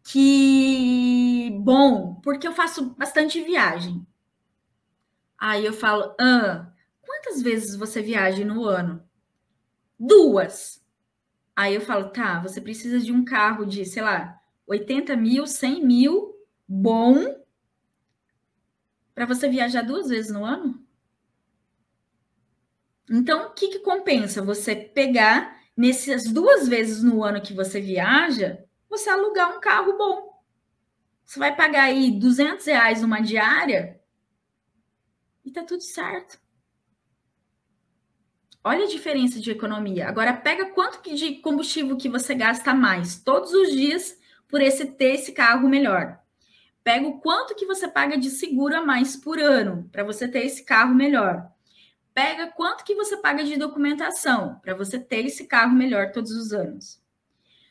[0.04, 4.06] que bom, porque eu faço bastante viagem.
[5.38, 9.04] Aí eu falo, ah, quantas vezes você viaja no ano?
[10.00, 10.84] Duas.
[11.56, 15.86] Aí eu falo, tá, você precisa de um carro de, sei lá, 80 mil, 100
[15.86, 16.36] mil,
[16.68, 17.44] bom,
[19.14, 20.81] para você viajar duas vezes no ano?
[23.12, 28.64] Então, o que, que compensa você pegar nessas duas vezes no ano que você viaja,
[28.90, 30.42] você alugar um carro bom?
[31.26, 34.00] Você vai pagar aí 200 reais numa diária
[35.44, 36.40] e tá tudo certo.
[38.64, 40.08] Olha a diferença de economia.
[40.08, 45.16] Agora pega quanto de combustível que você gasta mais todos os dias por esse ter
[45.16, 46.18] esse carro melhor.
[46.82, 50.46] Pega o quanto que você paga de seguro a mais por ano para você ter
[50.46, 51.51] esse carro melhor.
[52.14, 56.52] Pega quanto que você paga de documentação para você ter esse carro melhor todos os
[56.52, 57.02] anos.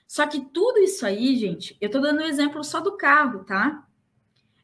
[0.06, 3.86] Só que tudo isso aí, gente, eu estou dando um exemplo só do carro, tá?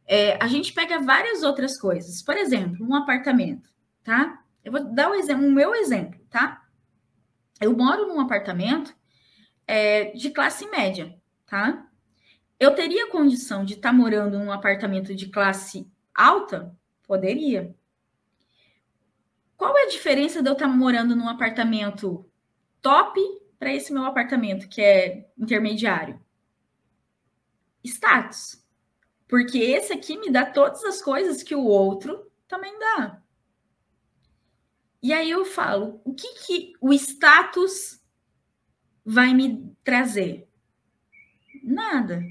[0.06, 2.22] É, a gente pega várias outras coisas.
[2.22, 3.70] Por exemplo, um apartamento,
[4.02, 4.42] tá?
[4.64, 6.66] Eu vou dar o, exemplo, o meu exemplo, tá?
[7.60, 8.94] Eu moro num apartamento
[9.66, 11.86] é, de classe média, tá?
[12.58, 16.74] Eu teria condição de estar tá morando num apartamento de classe alta?
[17.06, 17.74] Poderia.
[19.56, 22.30] Qual é a diferença de eu estar tá morando num apartamento
[22.82, 23.20] top
[23.58, 26.20] para esse meu apartamento que é intermediário?
[27.84, 28.64] Status.
[29.28, 33.22] Porque esse aqui me dá todas as coisas que o outro também dá.
[35.02, 38.00] E aí eu falo, o que, que o status
[39.04, 40.48] vai me trazer?
[41.62, 42.22] Nada.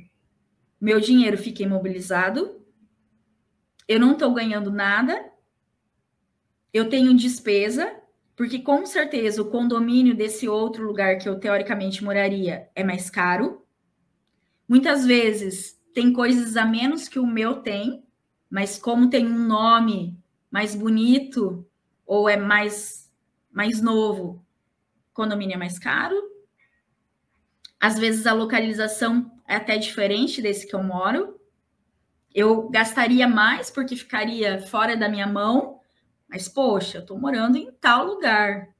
[0.80, 2.66] Meu dinheiro fica imobilizado,
[3.88, 5.32] eu não estou ganhando nada,
[6.76, 7.90] eu tenho despesa,
[8.36, 13.66] porque com certeza o condomínio desse outro lugar que eu teoricamente moraria é mais caro.
[14.68, 18.04] Muitas vezes tem coisas a menos que o meu tem,
[18.50, 20.20] mas como tem um nome
[20.52, 21.66] mais bonito,
[22.06, 23.10] ou é mais,
[23.50, 24.46] mais novo,
[25.14, 26.22] condomínio é mais caro.
[27.80, 31.40] Às vezes a localização é até diferente desse que eu moro.
[32.34, 35.75] Eu gastaria mais porque ficaria fora da minha mão,
[36.36, 38.76] mas poxa, eu estou morando em tal lugar.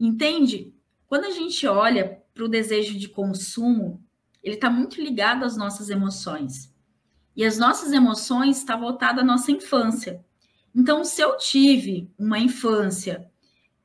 [0.00, 0.74] Entende?
[1.06, 4.02] Quando a gente olha para o desejo de consumo,
[4.42, 6.74] ele está muito ligado às nossas emoções.
[7.36, 10.24] E as nossas emoções estão tá voltadas à nossa infância.
[10.74, 13.30] Então, se eu tive uma infância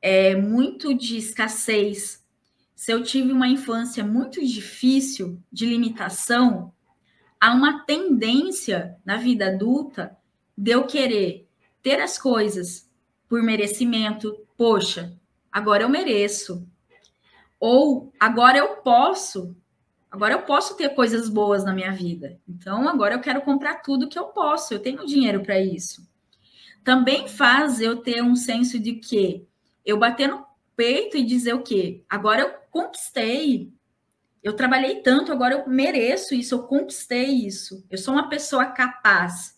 [0.01, 2.25] é, muito de escassez,
[2.73, 6.71] se eu tive uma infância muito difícil, de limitação,
[7.37, 10.17] há uma tendência na vida adulta
[10.57, 11.44] de eu querer
[11.85, 12.89] ter as coisas
[13.29, 14.35] por merecimento.
[14.57, 15.15] Poxa,
[15.51, 16.67] agora eu mereço.
[17.59, 19.55] Ou agora eu posso.
[20.09, 22.39] Agora eu posso ter coisas boas na minha vida.
[22.49, 24.73] Então agora eu quero comprar tudo que eu posso.
[24.73, 26.05] Eu tenho dinheiro para isso
[26.85, 29.43] também faz eu ter um senso de que
[29.83, 30.45] eu bater no
[30.75, 32.03] peito e dizer o quê?
[32.07, 33.73] Agora eu conquistei.
[34.43, 37.83] Eu trabalhei tanto, agora eu mereço isso, eu conquistei isso.
[37.89, 39.54] Eu sou uma pessoa capaz.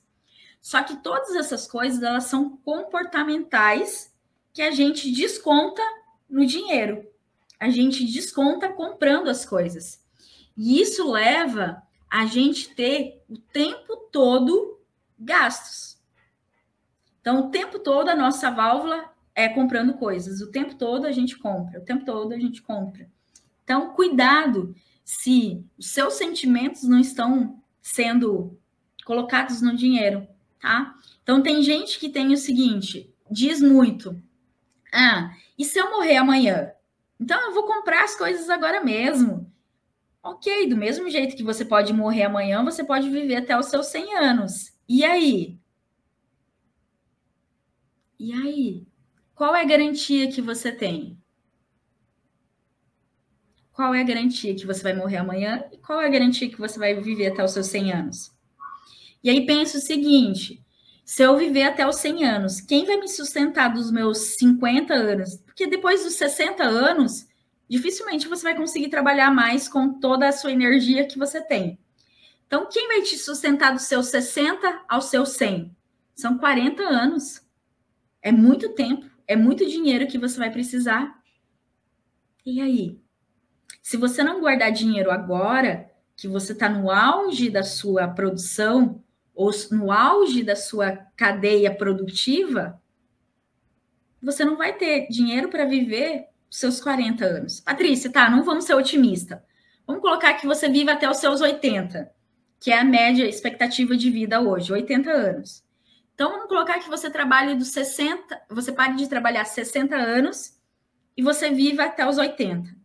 [0.68, 4.14] Só que todas essas coisas, elas são comportamentais
[4.52, 5.82] que a gente desconta
[6.30, 7.08] no dinheiro.
[7.58, 10.06] A gente desconta comprando as coisas.
[10.58, 14.78] E isso leva a gente ter o tempo todo
[15.18, 15.98] gastos.
[17.22, 20.42] Então, o tempo todo a nossa válvula é comprando coisas.
[20.42, 23.10] O tempo todo a gente compra, o tempo todo a gente compra.
[23.64, 24.76] Então, cuidado
[25.06, 28.60] se os seus sentimentos não estão sendo
[29.06, 30.28] colocados no dinheiro,
[30.60, 30.96] tá?
[31.24, 34.22] Então, tem gente que tem o seguinte, diz muito:
[34.94, 36.72] "Ah, e se eu morrer amanhã?
[37.20, 39.52] Então eu vou comprar as coisas agora mesmo".
[40.24, 43.88] OK, do mesmo jeito que você pode morrer amanhã, você pode viver até os seus
[43.88, 44.74] 100 anos.
[44.90, 45.60] E aí?
[48.20, 48.86] E aí?
[49.34, 51.18] Qual é a garantia que você tem?
[53.72, 55.64] Qual é a garantia que você vai morrer amanhã?
[55.72, 58.37] E qual é a garantia que você vai viver até os seus 100 anos?
[59.24, 60.64] E aí pensa o seguinte:
[61.04, 65.38] se eu viver até os 100 anos, quem vai me sustentar dos meus 50 anos?
[65.46, 67.28] Porque depois dos 60 anos,
[67.70, 71.80] dificilmente você vai conseguir trabalhar mais com toda a sua energia que você tem.
[72.46, 75.76] Então, quem vai te sustentar dos seus 60 aos seus 100?
[76.16, 77.42] São 40 anos.
[78.22, 81.22] É muito tempo, é muito dinheiro que você vai precisar.
[82.46, 83.00] E aí?
[83.82, 89.04] Se você não guardar dinheiro agora, que você está no auge da sua produção,
[89.38, 92.82] ou no auge da sua cadeia produtiva,
[94.22, 97.60] você não vai ter dinheiro para viver seus 40 anos.
[97.60, 99.46] Patrícia, tá, não vamos ser otimista.
[99.86, 102.12] Vamos colocar que você viva até os seus 80,
[102.60, 105.64] que é a média expectativa de vida hoje, 80 anos.
[106.16, 110.58] Então, vamos colocar que você trabalhe dos 60, você pare de trabalhar 60 anos
[111.16, 112.76] e você viva até os 80.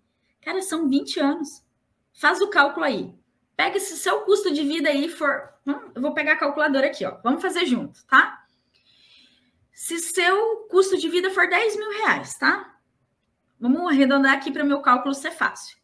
[0.42, 1.64] Cara, são 20 anos.
[2.12, 3.14] Faz o cálculo aí.
[3.62, 5.48] Pega esse seu custo de vida aí for.
[5.94, 7.20] Eu vou pegar a calculadora aqui, ó.
[7.22, 8.44] Vamos fazer junto, tá?
[9.72, 12.76] Se seu custo de vida for 10 mil reais, tá?
[13.60, 15.78] Vamos arredondar aqui para o meu cálculo ser fácil.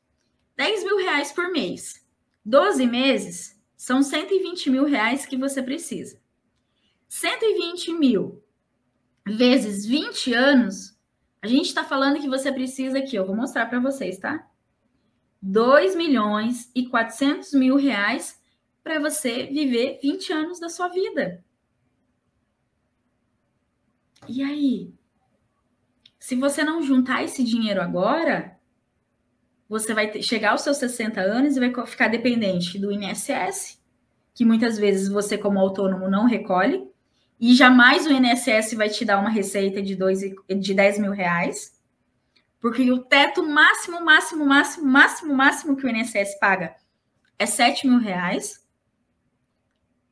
[0.57, 2.05] 10 mil reais por mês.
[2.45, 6.21] 12 meses são 120 mil reais que você precisa.
[7.09, 8.43] 120 mil
[9.25, 10.99] vezes 20 anos,
[11.41, 14.48] a gente está falando que você precisa aqui, eu vou mostrar para vocês, tá?
[15.41, 18.41] 2 milhões e 400 mil reais
[18.83, 21.45] para você viver 20 anos da sua vida.
[24.27, 24.93] E aí?
[26.19, 28.59] Se você não juntar esse dinheiro agora,
[29.69, 33.81] você vai ter, chegar aos seus 60 anos e vai ficar dependente do INSS,
[34.35, 36.89] que muitas vezes você, como autônomo, não recolhe,
[37.41, 41.78] e jamais o INSS vai te dar uma receita de, dois, de 10 mil reais,
[42.61, 46.75] porque o teto máximo, máximo, máximo, máximo, máximo que o INSS paga
[47.39, 48.67] é 7 mil reais,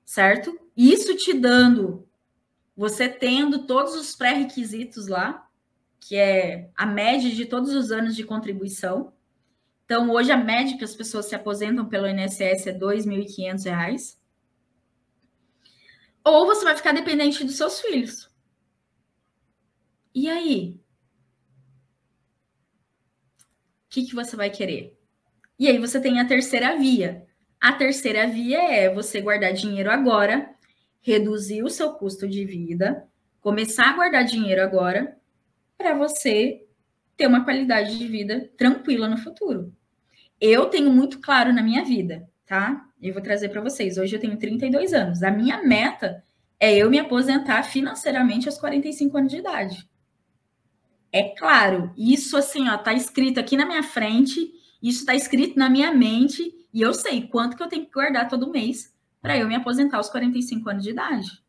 [0.05, 0.59] certo?
[0.77, 2.09] Isso te dando,
[2.77, 5.49] você tendo todos os pré-requisitos lá,
[5.99, 9.13] que é a média de todos os anos de contribuição.
[9.85, 14.17] Então, hoje a média que as pessoas se aposentam pelo INSS é R$ 2.500
[16.27, 18.29] ou você vai ficar dependente dos seus filhos.
[20.13, 20.81] E aí?
[23.86, 24.95] O que, que você vai querer?
[25.59, 27.25] E aí você tem a terceira via.
[27.59, 30.51] A terceira via é você guardar dinheiro agora,
[31.01, 33.09] reduzir o seu custo de vida,
[33.41, 35.17] começar a guardar dinheiro agora,
[35.79, 36.63] para você
[37.17, 39.73] ter uma qualidade de vida tranquila no futuro.
[40.39, 42.87] Eu tenho muito claro na minha vida, tá?
[43.01, 43.97] Eu vou trazer para vocês.
[43.97, 45.23] Hoje eu tenho 32 anos.
[45.23, 46.23] A minha meta
[46.61, 49.89] é eu me aposentar financeiramente aos 45 anos de idade.
[51.17, 54.53] É claro, isso assim, ó, tá escrito aqui na minha frente,
[54.83, 58.29] isso tá escrito na minha mente e eu sei quanto que eu tenho que guardar
[58.29, 61.43] todo mês para eu me aposentar aos 45 anos de idade.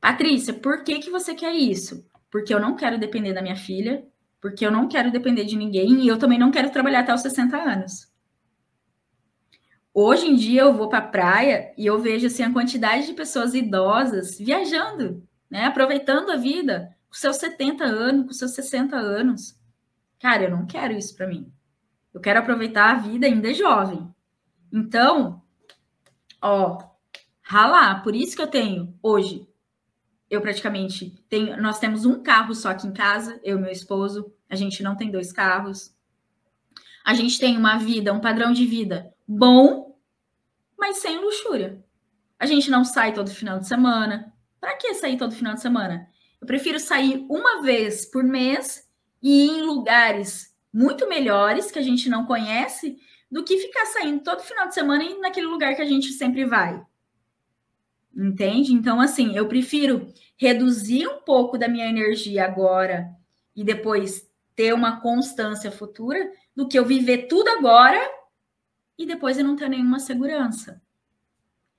[0.00, 2.08] Patrícia, por que que você quer isso?
[2.30, 4.06] Porque eu não quero depender da minha filha,
[4.40, 7.22] porque eu não quero depender de ninguém e eu também não quero trabalhar até os
[7.22, 8.12] 60 anos.
[9.92, 13.12] Hoje em dia eu vou para a praia e eu vejo assim a quantidade de
[13.12, 19.54] pessoas idosas viajando, né, aproveitando a vida, com seus 70 anos, com seus 60 anos.
[20.18, 21.52] Cara, eu não quero isso para mim.
[22.14, 24.08] Eu quero aproveitar a vida ainda jovem.
[24.72, 25.42] Então,
[26.40, 26.78] ó,
[27.42, 29.50] ralar, por isso que eu tenho hoje
[30.30, 34.32] eu praticamente tenho, nós temos um carro só aqui em casa, eu e meu esposo,
[34.48, 35.92] a gente não tem dois carros.
[37.04, 39.98] A gente tem uma vida, um padrão de vida bom,
[40.78, 41.84] mas sem luxúria.
[42.38, 44.32] A gente não sai todo final de semana.
[44.60, 46.08] Para que sair todo final de semana?
[46.40, 48.88] Eu prefiro sair uma vez por mês
[49.22, 52.98] e ir em lugares muito melhores que a gente não conhece
[53.30, 56.44] do que ficar saindo todo final de semana e naquele lugar que a gente sempre
[56.44, 56.84] vai.
[58.16, 58.72] Entende?
[58.72, 63.08] Então, assim, eu prefiro reduzir um pouco da minha energia agora
[63.54, 68.00] e depois ter uma constância futura do que eu viver tudo agora
[68.98, 70.82] e depois eu não ter nenhuma segurança.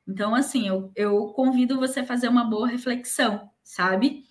[0.07, 4.25] Então, assim, eu, eu convido você a fazer uma boa reflexão, sabe?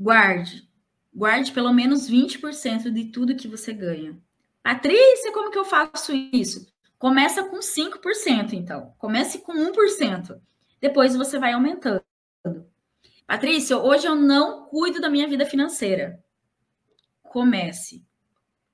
[0.00, 0.66] Guarde.
[1.14, 4.18] Guarde pelo menos 20% de tudo que você ganha.
[4.62, 6.72] Patrícia, como que eu faço isso?
[6.98, 8.94] Começa com 5%, então.
[8.96, 10.40] Comece com 1%.
[10.80, 12.02] Depois você vai aumentando.
[13.26, 16.24] Patrícia, hoje eu não cuido da minha vida financeira.
[17.22, 18.02] Comece.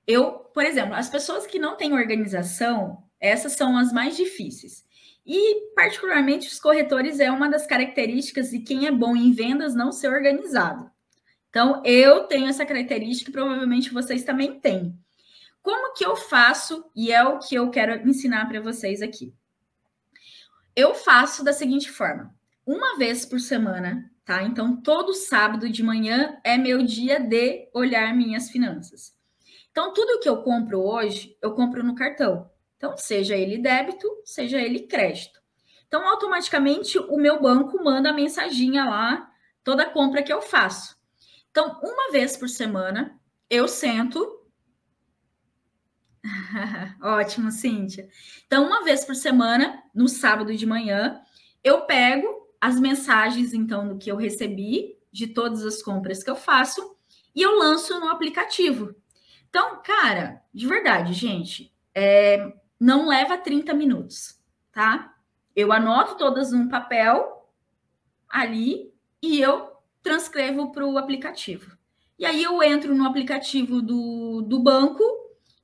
[0.07, 4.85] Eu, por exemplo, as pessoas que não têm organização, essas são as mais difíceis.
[5.25, 9.91] E, particularmente, os corretores é uma das características de quem é bom em vendas não
[9.91, 10.89] ser organizado.
[11.49, 14.97] Então, eu tenho essa característica e provavelmente vocês também têm.
[15.61, 16.89] Como que eu faço?
[16.95, 19.33] E é o que eu quero ensinar para vocês aqui.
[20.75, 22.33] Eu faço da seguinte forma:
[22.65, 24.43] uma vez por semana, tá?
[24.43, 29.15] Então, todo sábado de manhã é meu dia de olhar minhas finanças.
[29.71, 32.49] Então, tudo que eu compro hoje, eu compro no cartão.
[32.77, 35.39] Então, seja ele débito, seja ele crédito.
[35.87, 39.29] Então, automaticamente, o meu banco manda a mensaginha lá,
[39.63, 40.96] toda compra que eu faço.
[41.57, 44.43] Então, uma vez por semana, eu sento
[47.01, 48.07] Ótimo, Cíntia.
[48.45, 51.19] Então, uma vez por semana, no sábado de manhã,
[51.63, 52.27] eu pego
[52.61, 56.95] as mensagens, então, do que eu recebi de todas as compras que eu faço
[57.33, 58.93] e eu lanço no aplicativo.
[59.49, 64.39] Então, cara, de verdade, gente, é, não leva 30 minutos,
[64.71, 65.11] tá?
[65.55, 67.49] Eu anoto todas num papel
[68.29, 68.93] ali
[69.23, 69.66] e eu
[70.07, 71.77] transcrevo para o aplicativo.
[72.17, 75.03] E aí eu entro no aplicativo do, do banco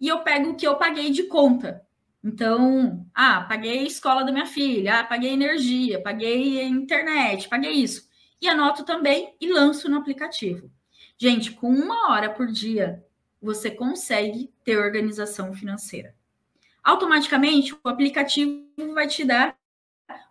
[0.02, 1.82] e eu pego o que eu paguei de conta.
[2.22, 8.10] Então, ah, paguei escola da minha filha, ah, paguei energia, paguei internet, paguei isso.
[8.41, 10.70] E anoto também e lanço no aplicativo.
[11.18, 13.02] Gente, com uma hora por dia,
[13.41, 16.14] você consegue ter organização financeira.
[16.84, 19.56] Automaticamente, o aplicativo vai te dar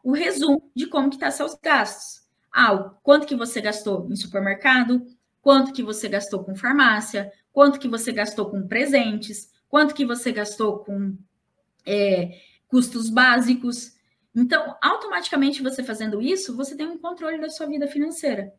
[0.05, 2.22] o resumo de como que tá seus gastos.
[2.53, 5.07] Ah, quanto que você gastou em supermercado,
[5.41, 10.31] quanto que você gastou com farmácia, quanto que você gastou com presentes, quanto que você
[10.31, 11.17] gastou com
[11.87, 12.39] é,
[12.69, 13.93] custos básicos.
[14.35, 18.53] Então, automaticamente você fazendo isso, você tem um controle da sua vida financeira.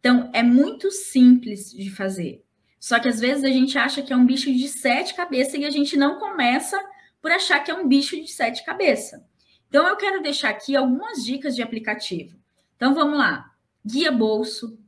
[0.00, 2.44] Então, é muito simples de fazer.
[2.78, 5.64] Só que às vezes a gente acha que é um bicho de sete cabeças e
[5.64, 6.80] a gente não começa
[7.20, 9.20] por achar que é um bicho de sete cabeças.
[9.68, 12.38] Então, eu quero deixar aqui algumas dicas de aplicativo.
[12.76, 13.52] Então, vamos lá.
[13.84, 14.78] Guia Bolso,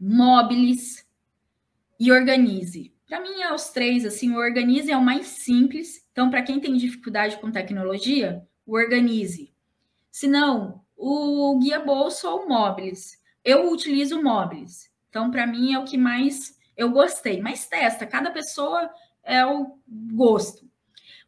[0.00, 1.06] Móveis
[1.98, 2.92] e Organize.
[3.06, 6.06] Para mim, é os três, assim, o Organize é o mais simples.
[6.12, 9.54] Então, para quem tem dificuldade com tecnologia, o Organize.
[10.10, 13.20] Se não, o Guia Bolso ou Móveis.
[13.44, 14.90] Eu utilizo Móveis.
[15.08, 17.40] Então, para mim, é o que mais eu gostei.
[17.40, 18.90] Mas testa, cada pessoa
[19.22, 19.78] é o
[20.14, 20.68] gosto.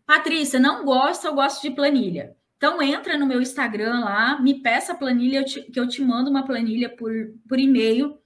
[0.06, 2.36] Patrícia, não gosta, eu gosto de planilha.
[2.56, 6.00] Então entra no meu Instagram lá, me peça a planilha, eu te, que eu te
[6.02, 7.12] mando uma planilha por,
[7.48, 8.18] por e-mail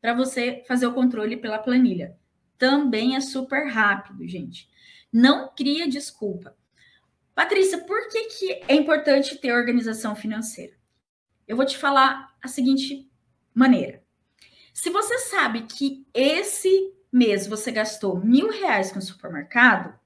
[0.00, 2.16] para você fazer o controle pela planilha.
[2.58, 4.68] Também é super rápido, gente.
[5.12, 6.56] Não cria desculpa.
[7.34, 10.74] Patrícia, por que, que é importante ter organização financeira?
[11.46, 13.08] Eu vou te falar a seguinte
[13.54, 14.02] maneira.
[14.74, 19.97] Se você sabe que esse mês você gastou mil reais com o supermercado,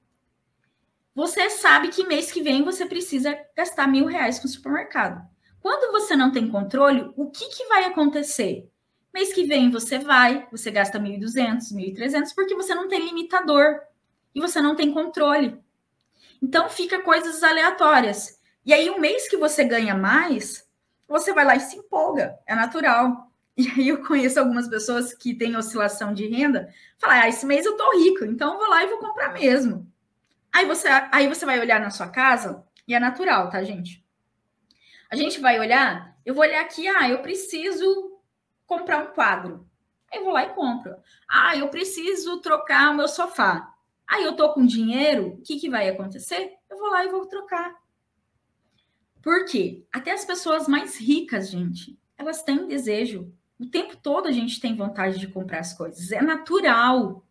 [1.15, 5.21] você sabe que mês que vem você precisa gastar mil reais com o supermercado.
[5.61, 8.67] Quando você não tem controle, o que, que vai acontecer?
[9.13, 13.79] Mês que vem você vai, você gasta 1.200, 1.300, porque você não tem limitador
[14.33, 15.57] e você não tem controle.
[16.41, 18.39] Então fica coisas aleatórias.
[18.65, 20.67] E aí, o um mês que você ganha mais,
[21.07, 23.29] você vai lá e se empolga, é natural.
[23.55, 27.67] E aí eu conheço algumas pessoas que têm oscilação de renda, falam, ah, esse mês
[27.67, 29.92] eu tô rico, então eu vou lá e vou comprar mesmo.
[30.53, 34.05] Aí você, aí você vai olhar na sua casa, e é natural, tá, gente?
[35.09, 38.19] A gente vai olhar, eu vou olhar aqui, ah, eu preciso
[38.65, 39.67] comprar um quadro.
[40.11, 40.95] Aí eu vou lá e compro.
[41.29, 43.73] Ah, eu preciso trocar o meu sofá.
[44.07, 46.53] Aí eu tô com dinheiro, o que, que vai acontecer?
[46.69, 47.75] Eu vou lá e vou trocar.
[49.21, 49.85] Por quê?
[49.91, 53.33] Até as pessoas mais ricas, gente, elas têm desejo.
[53.57, 56.11] O tempo todo a gente tem vontade de comprar as coisas.
[56.11, 57.25] É natural.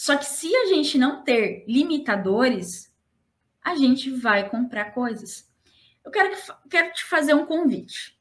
[0.00, 2.90] Só que se a gente não ter limitadores,
[3.60, 5.46] a gente vai comprar coisas.
[6.02, 6.34] Eu quero,
[6.70, 8.18] quero te fazer um convite.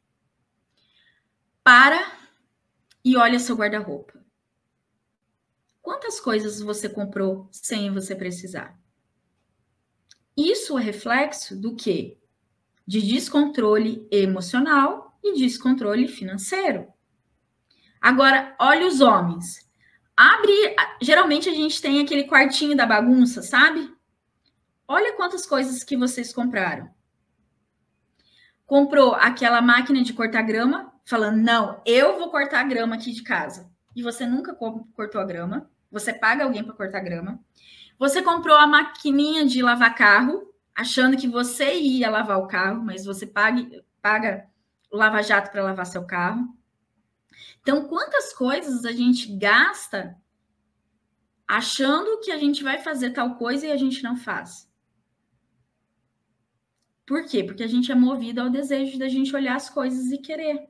[1.63, 2.05] Para
[3.01, 4.21] e olha seu guarda-roupa.
[5.81, 8.77] Quantas coisas você comprou sem você precisar?
[10.35, 12.19] Isso é reflexo do que?
[12.85, 16.91] De descontrole emocional e descontrole financeiro.
[18.01, 19.68] Agora, olha os homens.
[20.19, 20.75] Abre.
[21.01, 23.89] Geralmente a gente tem aquele quartinho da bagunça, sabe?
[24.85, 26.89] Olha quantas coisas que vocês compraram.
[28.65, 33.23] Comprou aquela máquina de cortar grama, falando: não, eu vou cortar a grama aqui de
[33.23, 33.71] casa.
[33.95, 35.71] E você nunca cortou a grama.
[35.89, 37.39] Você paga alguém para cortar grama.
[37.97, 43.05] Você comprou a maquininha de lavar carro, achando que você ia lavar o carro, mas
[43.05, 43.65] você paga,
[44.01, 44.45] paga
[44.91, 46.58] o lava-jato para lavar seu carro.
[47.61, 50.17] Então, quantas coisas a gente gasta
[51.47, 54.69] achando que a gente vai fazer tal coisa e a gente não faz?
[57.05, 57.43] Por quê?
[57.43, 60.69] Porque a gente é movido ao desejo da gente olhar as coisas e querer.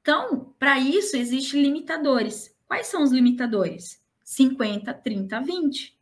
[0.00, 2.56] Então, para isso, existem limitadores.
[2.66, 4.02] Quais são os limitadores?
[4.24, 5.98] 50, 30, 20.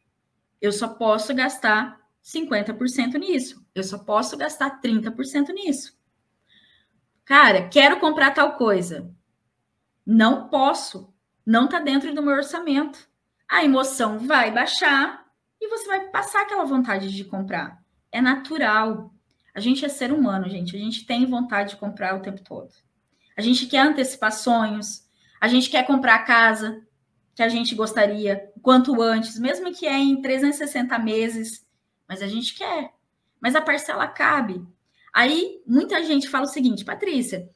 [0.61, 3.67] Eu só posso gastar 50% nisso.
[3.75, 5.99] Eu só posso gastar 30% nisso.
[7.25, 9.13] Cara, quero comprar tal coisa.
[10.07, 11.13] Não posso,
[11.45, 13.09] não está dentro do meu orçamento.
[13.49, 15.27] A emoção vai baixar
[15.61, 17.83] e você vai passar aquela vontade de comprar.
[18.11, 19.13] É natural.
[19.55, 20.77] A gente é ser humano, gente.
[20.77, 22.73] A gente tem vontade de comprar o tempo todo.
[23.37, 25.09] A gente quer antecipar sonhos.
[25.41, 26.83] A gente quer comprar a casa
[27.35, 31.67] que a gente gostaria quanto antes, mesmo que é em 360 meses.
[32.09, 32.93] Mas a gente quer.
[33.41, 34.63] Mas a parcela cabe.
[35.13, 37.49] Aí muita gente fala o seguinte, Patrícia,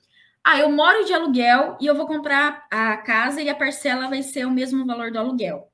[0.47, 4.23] Ah, eu moro de aluguel e eu vou comprar a casa e a parcela vai
[4.23, 5.73] ser o mesmo valor do aluguel.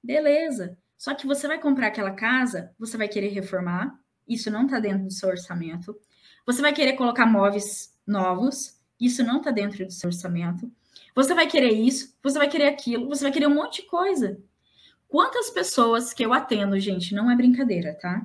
[0.00, 0.78] Beleza.
[0.96, 3.98] Só que você vai comprar aquela casa, você vai querer reformar,
[4.28, 5.98] isso não está dentro do seu orçamento.
[6.46, 10.70] Você vai querer colocar móveis novos, isso não está dentro do seu orçamento.
[11.12, 14.40] Você vai querer isso, você vai querer aquilo, você vai querer um monte de coisa.
[15.08, 18.24] Quantas pessoas que eu atendo, gente, não é brincadeira, tá?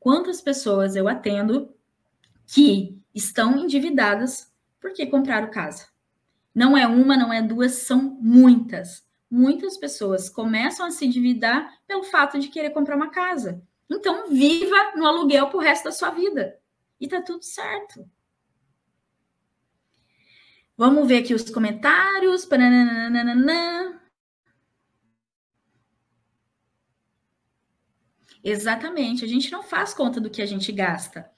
[0.00, 1.74] Quantas pessoas eu atendo
[2.46, 4.50] que estão endividadas
[4.80, 5.88] porque compraram casa?
[6.54, 9.06] Não é uma, não é duas, são muitas.
[9.30, 13.62] Muitas pessoas começam a se endividar pelo fato de querer comprar uma casa.
[13.90, 16.58] Então, viva no aluguel pro resto da sua vida.
[17.00, 18.08] E tá tudo certo.
[20.76, 22.46] Vamos ver aqui os comentários.
[28.42, 31.28] Exatamente, a gente não faz conta do que a gente gasta.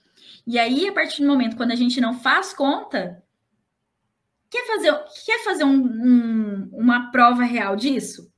[0.46, 3.22] E aí, a partir do momento quando a gente não faz conta,
[4.50, 4.92] quer fazer,
[5.24, 8.32] quer fazer um, um, uma prova real disso?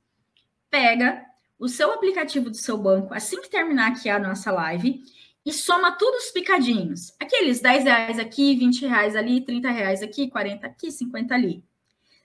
[0.69, 1.25] Pega
[1.59, 5.03] o seu aplicativo do seu banco, assim que terminar aqui a nossa live,
[5.45, 7.13] e soma tudo os picadinhos.
[7.19, 11.63] Aqueles 10 reais aqui, 20 reais ali, 30 reais aqui, 40 aqui, 50 ali.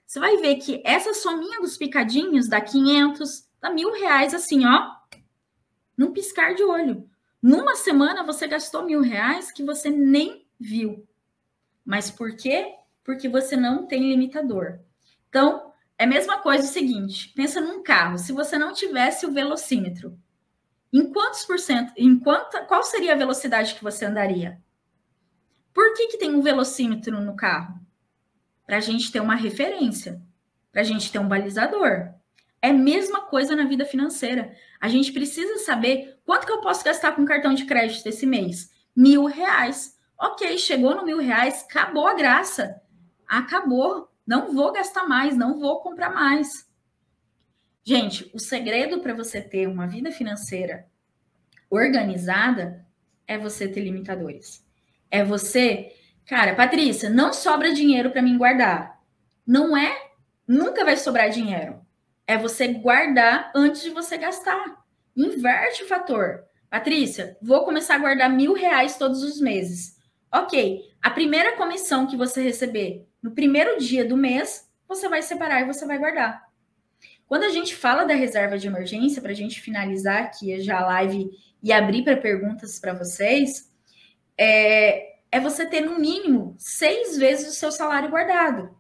[0.07, 4.91] Você vai ver que essa sominha dos picadinhos dá 500, dá mil reais assim, ó,
[5.97, 7.09] num piscar de olho.
[7.43, 11.07] Numa semana você gastou mil reais que você nem viu.
[11.84, 12.74] Mas por quê?
[13.07, 14.80] Porque você não tem limitador.
[15.28, 18.18] Então, é a mesma coisa o seguinte: pensa num carro.
[18.18, 20.18] Se você não tivesse o velocímetro,
[20.92, 24.61] em quantos por cento, em quanta, qual seria a velocidade que você andaria?
[25.72, 27.78] Por que, que tem um velocímetro no carro?
[28.66, 30.20] Para a gente ter uma referência,
[30.72, 32.12] para a gente ter um balizador.
[32.61, 34.52] É a mesma coisa na vida financeira.
[34.80, 38.72] A gente precisa saber quanto que eu posso gastar com cartão de crédito esse mês.
[38.96, 39.96] Mil reais.
[40.18, 42.80] Ok, chegou no mil reais, acabou a graça.
[43.29, 44.11] Acabou.
[44.27, 46.66] Não vou gastar mais, não vou comprar mais.
[47.85, 50.87] Gente, o segredo para você ter uma vida financeira
[51.70, 52.85] organizada
[53.27, 54.64] é você ter limitadores.
[55.09, 55.95] É você,
[56.27, 59.01] cara, Patrícia, não sobra dinheiro para mim guardar.
[59.47, 60.11] Não é,
[60.47, 61.81] nunca vai sobrar dinheiro.
[62.27, 64.85] É você guardar antes de você gastar.
[65.16, 66.45] Inverte o fator.
[66.68, 69.97] Patrícia, vou começar a guardar mil reais todos os meses.
[70.33, 75.61] Ok, a primeira comissão que você receber no primeiro dia do mês, você vai separar
[75.61, 76.47] e você vai guardar.
[77.27, 80.87] Quando a gente fala da reserva de emergência, para a gente finalizar aqui já a
[80.87, 81.29] live
[81.61, 83.68] e abrir para perguntas para vocês,
[84.39, 88.70] é, é você ter no mínimo seis vezes o seu salário guardado.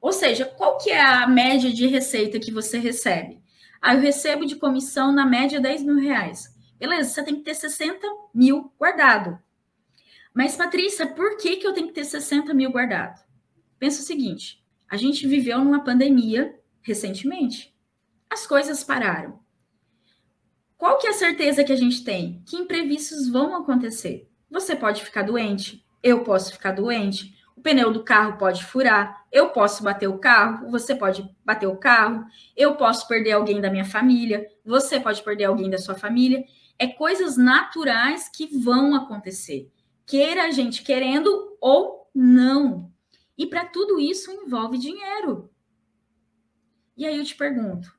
[0.00, 3.42] Ou seja, qual que é a média de receita que você recebe?
[3.78, 6.48] Ah, eu recebo de comissão na média 10 mil reais.
[6.78, 9.38] Beleza, você tem que ter 60 mil guardado.
[10.32, 13.20] Mas, Patrícia, por que, que eu tenho que ter 60 mil guardado?
[13.82, 17.74] Pensa o seguinte: a gente viveu numa pandemia recentemente.
[18.30, 19.40] As coisas pararam.
[20.78, 22.44] Qual que é a certeza que a gente tem?
[22.46, 24.30] Que imprevistos vão acontecer.
[24.48, 29.48] Você pode ficar doente, eu posso ficar doente, o pneu do carro pode furar, eu
[29.48, 32.24] posso bater o carro, você pode bater o carro,
[32.56, 36.44] eu posso perder alguém da minha família, você pode perder alguém da sua família.
[36.78, 39.72] É coisas naturais que vão acontecer,
[40.06, 42.91] queira a gente querendo ou não.
[43.42, 45.50] E para tudo isso envolve dinheiro.
[46.96, 47.92] E aí eu te pergunto: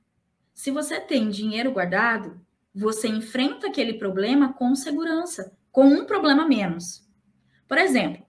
[0.53, 2.39] se você tem dinheiro guardado,
[2.73, 7.05] você enfrenta aquele problema com segurança, com um problema menos.
[7.67, 8.25] Por exemplo,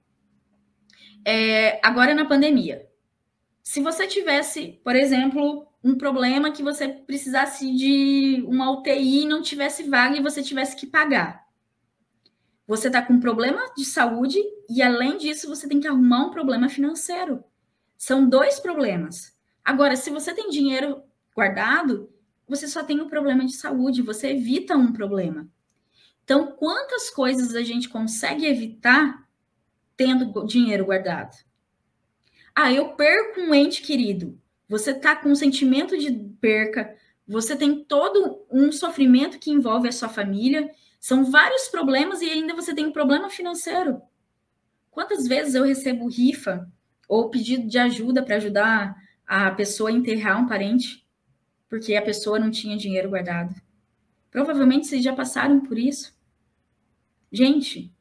[1.25, 2.85] é, agora na pandemia.
[3.62, 9.41] Se você tivesse, por exemplo, um problema que você precisasse de uma UTI e não
[9.41, 11.43] tivesse vaga e você tivesse que pagar.
[12.67, 14.39] Você está com um problema de saúde
[14.69, 17.45] e, além disso, você tem que arrumar um problema financeiro.
[17.97, 19.37] São dois problemas.
[19.65, 21.03] Agora, se você tem dinheiro
[21.35, 22.11] guardado,
[22.49, 25.49] você só tem um problema de saúde, você evita um problema.
[26.23, 29.25] Então, quantas coisas a gente consegue evitar
[29.97, 31.37] tendo dinheiro guardado.
[32.55, 34.39] Ah, eu perco um ente querido.
[34.69, 36.11] Você está com um sentimento de
[36.41, 36.97] perca,
[37.27, 40.71] você tem todo um sofrimento que envolve a sua família,
[41.07, 44.01] são vários problemas e ainda você tem um problema financeiro.
[44.91, 46.67] Quantas vezes eu recebo rifa
[47.07, 48.97] ou pedido de ajuda para ajudar
[49.27, 51.07] a pessoa a enterrar um parente,
[51.69, 53.55] porque a pessoa não tinha dinheiro guardado?
[54.31, 56.17] Provavelmente vocês já passaram por isso.
[57.31, 57.93] Gente,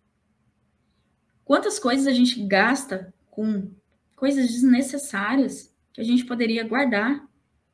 [1.45, 3.69] Quantas coisas a gente gasta com
[4.15, 7.27] coisas desnecessárias que a gente poderia guardar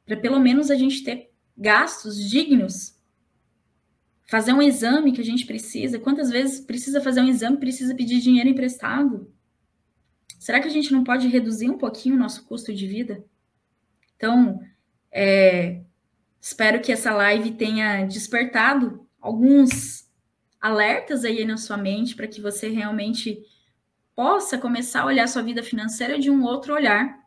[0.06, 2.99] para pelo menos a gente ter gastos dignos?
[4.30, 5.98] Fazer um exame que a gente precisa.
[5.98, 9.34] Quantas vezes precisa fazer um exame, precisa pedir dinheiro emprestado?
[10.40, 13.24] será que a gente não pode reduzir um pouquinho o nosso custo de vida?
[14.16, 14.60] Então,
[15.12, 15.82] é,
[16.40, 20.10] espero que essa live tenha despertado alguns
[20.62, 23.44] alertas aí na sua mente para que você realmente
[24.16, 27.20] possa começar a olhar sua vida financeira de um outro olhar,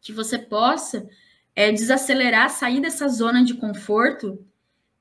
[0.00, 1.08] que você possa
[1.54, 4.44] é, desacelerar, sair dessa zona de conforto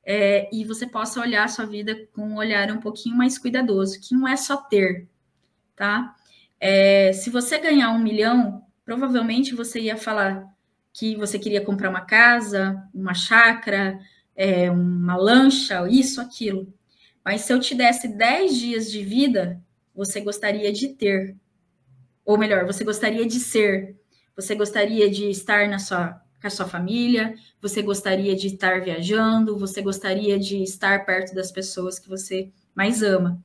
[0.03, 3.99] é, e você possa olhar a sua vida com um olhar um pouquinho mais cuidadoso,
[3.99, 5.07] que não é só ter,
[5.75, 6.15] tá?
[6.59, 10.47] É, se você ganhar um milhão, provavelmente você ia falar
[10.93, 13.99] que você queria comprar uma casa, uma chácara,
[14.35, 16.71] é, uma lancha, isso, aquilo.
[17.23, 19.61] Mas se eu te desse 10 dias de vida,
[19.95, 21.35] você gostaria de ter.
[22.25, 23.95] Ou melhor, você gostaria de ser.
[24.35, 29.57] Você gostaria de estar na sua com a sua família, você gostaria de estar viajando,
[29.57, 33.39] você gostaria de estar perto das pessoas que você mais ama.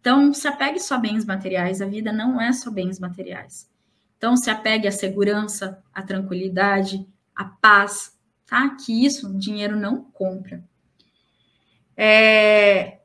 [0.00, 3.70] Então, se apegue só a bens materiais, a vida não é só bens materiais.
[4.16, 8.74] Então, se apegue à segurança, à tranquilidade, à paz, tá?
[8.76, 10.64] Que isso o dinheiro não compra.
[11.96, 13.00] É...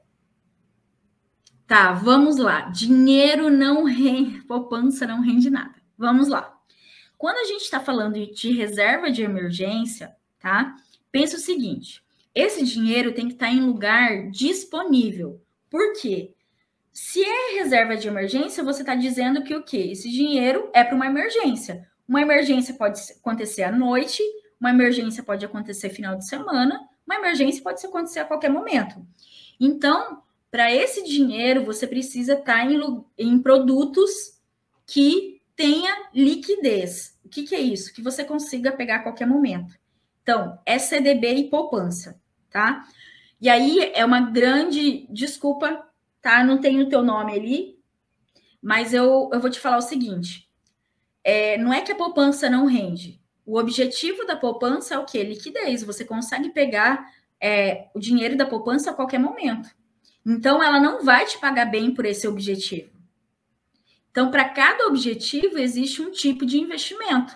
[1.67, 2.61] Tá, vamos lá.
[2.69, 5.75] Dinheiro não rende, poupança não rende nada.
[5.97, 6.53] Vamos lá.
[7.23, 10.75] Quando a gente está falando de reserva de emergência, tá?
[11.09, 12.03] Pensa o seguinte:
[12.35, 15.41] esse dinheiro tem que estar tá em lugar disponível.
[15.69, 16.33] Por quê?
[16.91, 19.87] Se é reserva de emergência, você está dizendo que o quê?
[19.93, 21.87] Esse dinheiro é para uma emergência.
[22.05, 24.21] Uma emergência pode acontecer à noite,
[24.59, 29.01] uma emergência pode acontecer final de semana, uma emergência pode acontecer a qualquer momento.
[29.57, 30.21] Então,
[30.51, 32.81] para esse dinheiro, você precisa estar tá em,
[33.17, 34.41] em produtos
[34.85, 37.93] que tenha liquidez que, que é isso?
[37.93, 39.73] Que você consiga pegar a qualquer momento.
[40.21, 42.19] Então, é CDB e poupança,
[42.49, 42.85] tá?
[43.41, 45.85] E aí é uma grande desculpa,
[46.21, 46.43] tá?
[46.43, 47.79] Não tem o teu nome ali,
[48.61, 50.49] mas eu, eu vou te falar o seguinte:
[51.23, 53.21] é, não é que a poupança não rende.
[53.45, 55.21] O objetivo da poupança é o quê?
[55.23, 55.83] Liquidez.
[55.83, 57.05] Você consegue pegar
[57.41, 59.69] é, o dinheiro da poupança a qualquer momento.
[60.25, 62.92] Então, ela não vai te pagar bem por esse objetivo.
[64.13, 67.35] Então, para cada objetivo, existe um tipo de investimento.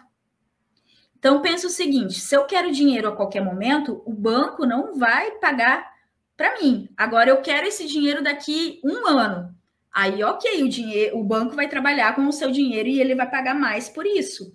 [1.18, 5.32] Então, pensa o seguinte: se eu quero dinheiro a qualquer momento, o banco não vai
[5.40, 5.92] pagar
[6.38, 6.88] para mim.
[6.96, 9.52] Agora, eu quero esse dinheiro daqui um ano.
[9.92, 13.28] Aí, ok, o, dinheiro, o banco vai trabalhar com o seu dinheiro e ele vai
[13.28, 14.54] pagar mais por isso.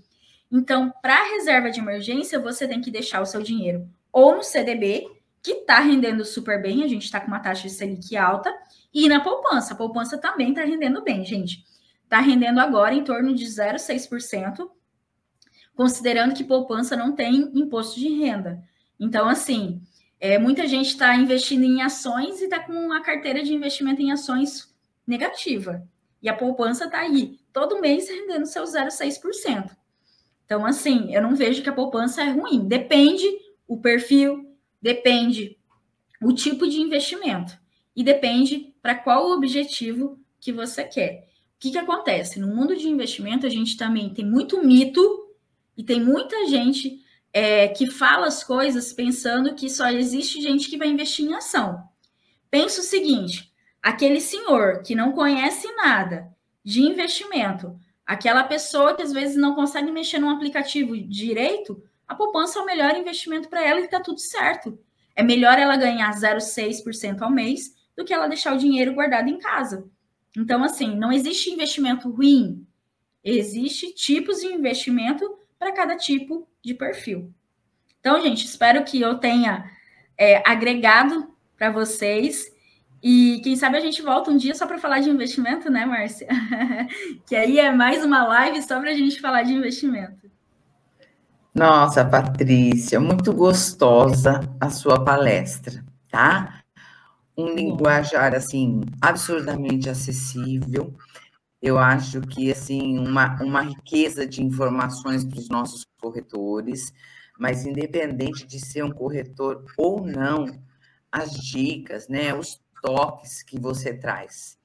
[0.48, 5.08] Então, para reserva de emergência, você tem que deixar o seu dinheiro ou no CDB,
[5.42, 8.54] que está rendendo super bem, a gente está com uma taxa de Selic alta,
[8.94, 9.74] e na poupança.
[9.74, 11.64] A poupança também está rendendo bem, gente
[12.12, 14.70] está rendendo agora em torno de 0,6%,
[15.74, 18.62] considerando que poupança não tem imposto de renda.
[19.00, 19.80] Então, assim,
[20.20, 24.12] é, muita gente está investindo em ações e está com uma carteira de investimento em
[24.12, 24.70] ações
[25.06, 25.88] negativa.
[26.22, 29.74] E a poupança está aí, todo mês rendendo seus 0,6%.
[30.44, 32.68] Então, assim, eu não vejo que a poupança é ruim.
[32.68, 33.26] Depende
[33.66, 35.56] o perfil, depende
[36.20, 37.58] o tipo de investimento
[37.96, 41.31] e depende para qual objetivo que você quer
[41.62, 42.40] que, que acontece?
[42.40, 45.00] No mundo de investimento, a gente também tem muito mito
[45.76, 47.00] e tem muita gente
[47.32, 51.80] é, que fala as coisas pensando que só existe gente que vai investir em ação.
[52.50, 56.34] Pensa o seguinte: aquele senhor que não conhece nada
[56.64, 62.58] de investimento, aquela pessoa que às vezes não consegue mexer num aplicativo direito, a poupança
[62.58, 64.76] é o melhor investimento para ela e está tudo certo.
[65.14, 69.38] É melhor ela ganhar 0,6% ao mês do que ela deixar o dinheiro guardado em
[69.38, 69.88] casa.
[70.36, 72.66] Então, assim, não existe investimento ruim.
[73.22, 77.32] Existe tipos de investimento para cada tipo de perfil.
[78.00, 79.70] Então, gente, espero que eu tenha
[80.18, 82.50] é, agregado para vocês.
[83.02, 86.28] E quem sabe a gente volta um dia só para falar de investimento, né, Márcia?
[87.26, 90.30] que aí é mais uma live só para a gente falar de investimento.
[91.54, 96.61] Nossa, Patrícia, muito gostosa a sua palestra, tá?
[97.36, 100.94] Um linguajar assim absurdamente acessível.
[101.60, 106.92] Eu acho que assim uma, uma riqueza de informações para os nossos corretores,
[107.38, 110.46] mas independente de ser um corretor ou não,
[111.10, 114.58] as dicas, né, os toques que você traz.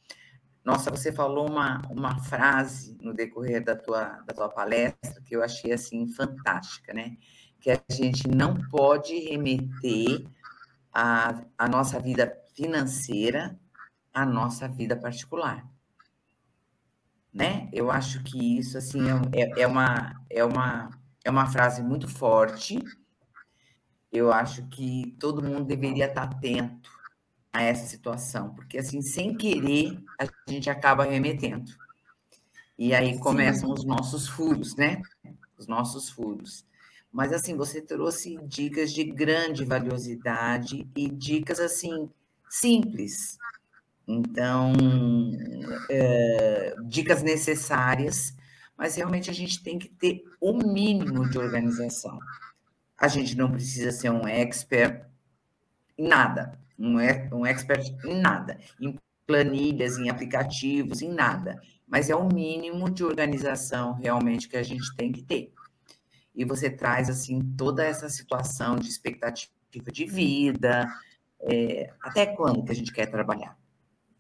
[0.63, 5.41] Nossa, você falou uma, uma frase no decorrer da tua, da tua palestra que eu
[5.41, 7.15] achei assim fantástica, né?
[7.61, 10.25] Que a gente não pode remeter
[10.91, 13.57] a, a nossa vida financeira
[14.11, 15.65] à nossa vida particular.
[17.31, 17.69] Né?
[17.71, 18.99] Eu acho que isso assim
[19.31, 20.89] é, é, é, uma, é, uma,
[21.23, 22.83] é uma frase muito forte.
[24.11, 26.89] Eu acho que todo mundo deveria estar atento
[27.53, 31.71] a essa situação, porque assim, sem querer, a gente acaba remetendo.
[32.77, 33.73] E aí começam Sim.
[33.73, 35.01] os nossos furos, né?
[35.57, 36.65] Os nossos furos.
[37.11, 42.09] Mas assim, você trouxe dicas de grande valiosidade e dicas assim
[42.49, 43.37] simples.
[44.07, 44.73] Então,
[45.89, 48.33] é, dicas necessárias,
[48.77, 52.17] mas realmente a gente tem que ter o um mínimo de organização.
[52.97, 55.05] A gente não precisa ser um expert
[55.97, 56.97] em nada, um,
[57.33, 61.61] um expert em nada, em planilhas, em aplicativos, em nada.
[61.85, 65.51] Mas é o mínimo de organização realmente que a gente tem que ter.
[66.33, 69.51] E você traz assim toda essa situação de expectativa
[69.91, 70.87] de vida,
[71.41, 73.57] é, até quando que a gente quer trabalhar,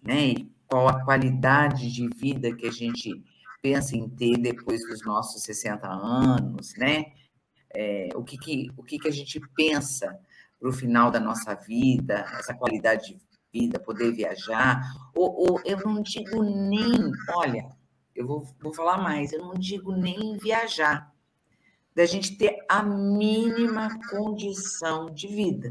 [0.01, 0.27] né?
[0.27, 3.23] E qual a qualidade de vida que a gente
[3.61, 7.05] pensa em ter depois dos nossos 60 anos, né?
[7.73, 10.17] É, o que, que, o que, que a gente pensa
[10.59, 13.21] para o final da nossa vida, essa qualidade de
[13.53, 14.81] vida, poder viajar,
[15.15, 17.69] ou, ou eu não digo nem, olha,
[18.15, 21.11] eu vou, vou falar mais, eu não digo nem viajar,
[21.95, 25.69] da gente ter a mínima condição de vida.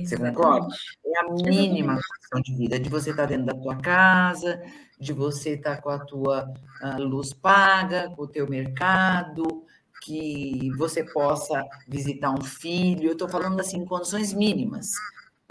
[0.00, 0.74] Você concorda?
[1.04, 4.62] É a mínima condição de vida, de você estar dentro da tua casa,
[4.98, 6.52] de você estar com a tua
[6.98, 9.64] luz paga, com o teu mercado,
[10.02, 13.08] que você possa visitar um filho.
[13.08, 14.90] Eu estou falando assim, condições mínimas.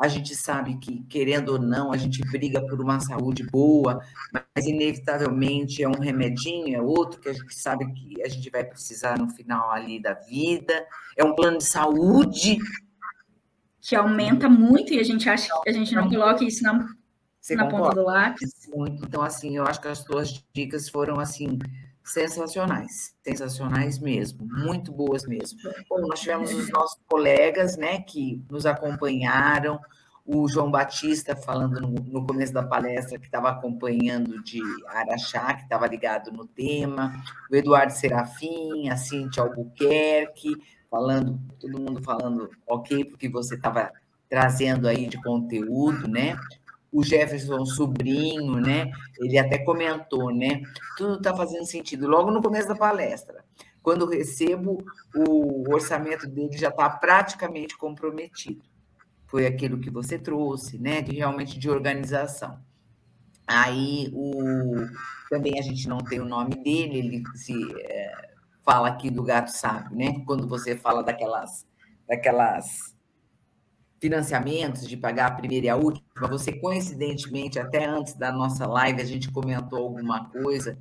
[0.02, 4.02] A gente sabe que, querendo ou não, a gente briga por uma saúde boa,
[4.34, 8.64] mas inevitavelmente é um remedinho, é outro que a gente sabe que a gente vai
[8.64, 10.74] precisar no final ali da vida.
[11.16, 12.58] É um plano de saúde.
[13.82, 16.88] Que aumenta muito e a gente acha que a gente não coloca isso na,
[17.52, 18.70] na ponta do lápis.
[18.74, 19.04] Muito.
[19.04, 21.58] Então, assim, eu acho que as tuas dicas foram assim
[22.04, 25.60] sensacionais, sensacionais mesmo, muito boas mesmo.
[25.90, 29.80] Bom, nós tivemos os nossos colegas, né, que nos acompanharam,
[30.26, 35.64] o João Batista falando no, no começo da palestra que estava acompanhando de Araxá, que
[35.64, 37.14] estava ligado no tema,
[37.50, 40.56] o Eduardo Serafim, a Cintia Albuquerque,
[40.92, 43.92] falando, todo mundo falando ok, porque você estava
[44.30, 46.38] trazendo aí de conteúdo, né?
[46.92, 48.92] o Jefferson Sobrinho, né?
[49.20, 50.62] Ele até comentou, né?
[50.98, 52.08] Tudo está fazendo sentido.
[52.08, 53.46] Logo no começo da palestra,
[53.82, 54.84] quando recebo,
[55.16, 58.62] o orçamento dele já está praticamente comprometido.
[59.26, 61.02] Foi aquilo que você trouxe, né?
[61.02, 62.60] De realmente de organização.
[63.48, 64.88] Aí o
[65.30, 68.31] também a gente não tem o nome dele, ele se é,
[68.64, 70.24] fala aqui do gato sábio, né?
[70.26, 71.66] Quando você fala daquelas
[72.08, 72.96] daquelas
[74.02, 79.00] financiamentos, de pagar a primeira e a última, você coincidentemente, até antes da nossa live,
[79.00, 80.78] a gente comentou alguma coisa,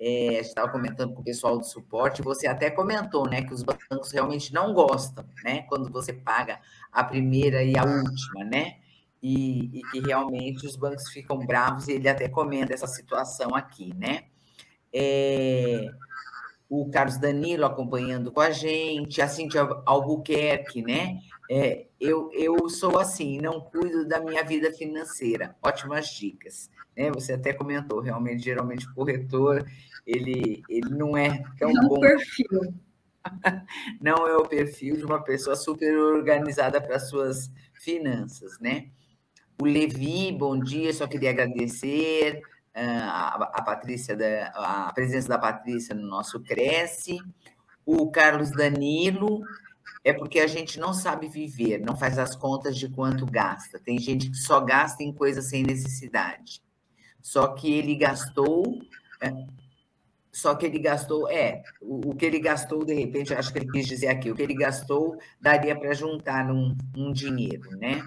[0.00, 4.10] é, estava comentando com o pessoal do suporte, você até comentou, né, que os bancos
[4.10, 6.58] realmente não gostam, né, quando você paga
[6.90, 8.78] a primeira e a última, né,
[9.22, 13.94] e, e que realmente os bancos ficam bravos, e ele até comenta essa situação aqui,
[13.94, 14.24] né.
[14.92, 15.88] É,
[16.72, 21.18] o Carlos Danilo acompanhando com a gente, a Cintia Albuquerque, né?
[21.50, 25.54] É, eu, eu sou assim, não cuido da minha vida financeira.
[25.62, 26.70] Ótimas dicas.
[26.96, 27.10] Né?
[27.10, 29.66] Você até comentou, realmente, geralmente o corretor,
[30.06, 32.00] ele, ele não é tão não bom.
[32.00, 32.48] perfil.
[34.00, 38.86] não é o perfil de uma pessoa super organizada para suas finanças, né?
[39.60, 42.40] O Levi, bom dia, só queria agradecer
[42.74, 44.46] a, Patrícia, da,
[44.86, 47.18] a presença da Patrícia no nosso Cresce.
[47.84, 49.42] O Carlos Danilo,
[50.04, 53.78] é porque a gente não sabe viver, não faz as contas de quanto gasta.
[53.78, 56.62] Tem gente que só gasta em coisas sem necessidade.
[57.20, 58.80] Só que ele gastou,
[59.20, 59.32] é,
[60.32, 63.70] só que ele gastou, é, o, o, que ele gastou, de repente, acho que ele
[63.70, 68.04] quis dizer aqui, o que ele gastou daria para juntar um, um dinheiro, né?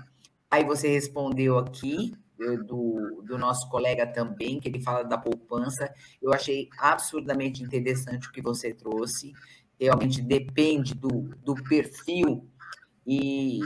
[0.52, 5.92] Aí você respondeu aqui, do, do, nosso colega também, que ele fala da poupança.
[6.22, 9.34] Eu achei absurdamente interessante o que você trouxe
[9.80, 12.48] realmente depende do, do perfil
[13.06, 13.60] e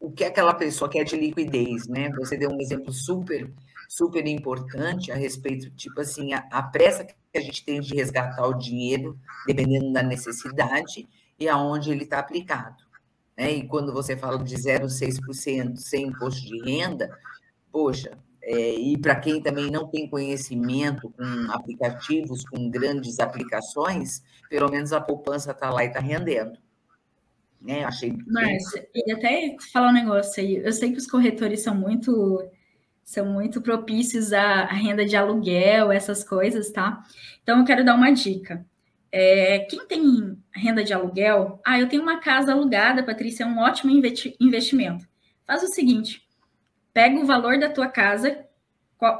[0.00, 2.10] o que aquela pessoa quer de liquidez, né?
[2.10, 3.52] Você deu um exemplo super,
[3.88, 8.46] super importante a respeito, tipo assim, a, a pressa que a gente tem de resgatar
[8.46, 12.84] o dinheiro, dependendo da necessidade e aonde ele está aplicado.
[13.36, 13.52] Né?
[13.52, 17.10] E quando você fala de 0,6% sem imposto de renda,
[17.74, 24.70] poxa, é, e para quem também não tem conhecimento com aplicativos, com grandes aplicações, pelo
[24.70, 26.56] menos a poupança está lá e está rendendo.
[27.60, 27.82] Né?
[27.82, 28.16] Achei.
[28.28, 28.62] Mas,
[28.94, 32.48] e até falar um negócio aí, eu sei que os corretores são muito
[33.02, 37.02] são muito propícios à renda de aluguel, essas coisas, tá?
[37.42, 38.64] Então eu quero dar uma dica.
[39.10, 43.58] É, quem tem renda de aluguel, ah, eu tenho uma casa alugada, Patrícia, é um
[43.58, 43.92] ótimo
[44.40, 45.06] investimento.
[45.44, 46.23] Faz o seguinte:
[46.94, 48.46] pega o valor da tua casa,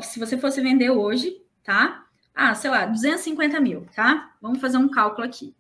[0.01, 2.05] se você fosse vender hoje, tá?
[2.35, 4.33] ah, sei lá, 250 mil, tá?
[4.43, 5.55] Vamos fazer um cálculo aqui.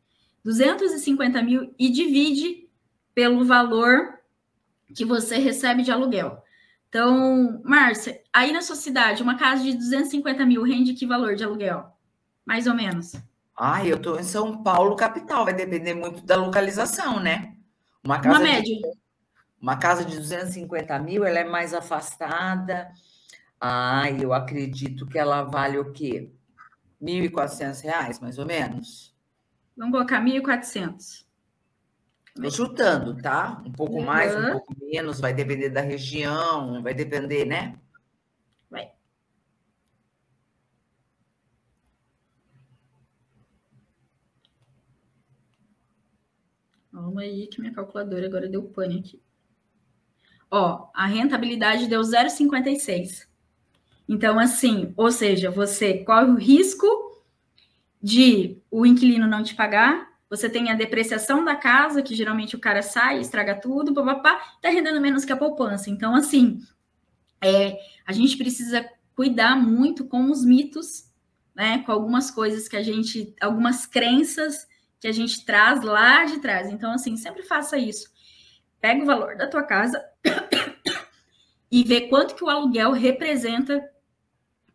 [0.44, 2.68] 250 mil e divide
[3.14, 4.18] pelo valor
[4.94, 6.42] que você recebe de aluguel.
[6.88, 11.44] Então, Márcia, aí na sua cidade, uma casa de 250 mil rende que valor de
[11.44, 11.92] aluguel?
[12.44, 13.14] Mais ou menos.
[13.56, 17.54] Ah, eu estou em São Paulo, capital, vai depender muito da localização, né?
[18.02, 18.62] Uma casa, uma média.
[18.62, 18.82] De,
[19.64, 22.92] uma casa de 250 mil, ela é mais afastada.
[23.58, 26.30] Ah, eu acredito que ela vale o quê?
[27.00, 29.16] R$ 1.400, mais ou menos?
[29.74, 31.24] Vamos colocar 1.400.
[32.36, 33.62] Estou chutando, tá?
[33.64, 34.04] Um pouco uhum.
[34.04, 37.80] mais, um pouco menos, vai depender da região, vai depender, né?
[38.68, 38.92] Vai.
[46.92, 49.23] Vamos aí que minha calculadora agora deu pane aqui.
[50.57, 53.26] Ó, a rentabilidade deu 0,56.
[54.09, 56.86] Então, assim, ou seja, você corre o risco
[58.00, 62.61] de o inquilino não te pagar, você tem a depreciação da casa, que geralmente o
[62.61, 65.90] cara sai, estraga tudo, papapá, tá rendendo menos que a poupança.
[65.90, 66.61] Então, assim,
[67.42, 67.76] é,
[68.07, 71.11] a gente precisa cuidar muito com os mitos,
[71.52, 71.78] né?
[71.80, 74.68] Com algumas coisas que a gente, algumas crenças
[75.00, 76.70] que a gente traz lá de trás.
[76.70, 78.13] Então, assim, sempre faça isso.
[78.85, 80.05] Pega o valor da tua casa
[81.72, 83.82] e vê quanto que o aluguel representa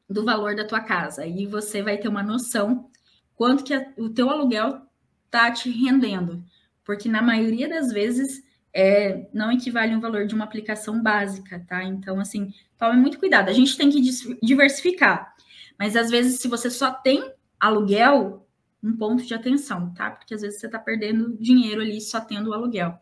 [0.09, 1.21] do valor da tua casa.
[1.21, 2.89] Aí você vai ter uma noção
[3.35, 4.81] quanto que a, o teu aluguel
[5.29, 6.43] tá te rendendo.
[6.83, 8.43] Porque na maioria das vezes
[8.73, 11.83] é, não equivale um valor de uma aplicação básica, tá?
[11.83, 13.47] Então, assim, tome muito cuidado.
[13.47, 14.01] A gente tem que
[14.41, 15.35] diversificar.
[15.77, 18.43] Mas às vezes, se você só tem aluguel,
[18.81, 20.11] um ponto de atenção, tá?
[20.11, 22.97] Porque às vezes você está perdendo dinheiro ali só tendo o aluguel.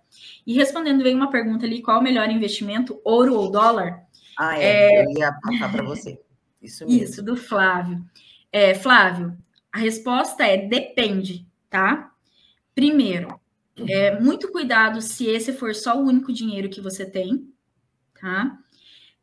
[0.45, 4.03] E respondendo, veio uma pergunta ali: qual o melhor investimento, ouro ou dólar?
[4.37, 5.05] Ah, é, é...
[5.05, 6.19] eu ia passar para você.
[6.61, 7.03] Isso mesmo.
[7.03, 8.03] Isso, do Flávio.
[8.51, 9.37] É, Flávio,
[9.71, 12.11] a resposta é depende, tá?
[12.73, 13.39] Primeiro,
[13.87, 17.51] é, muito cuidado se esse for só o único dinheiro que você tem,
[18.19, 18.57] tá?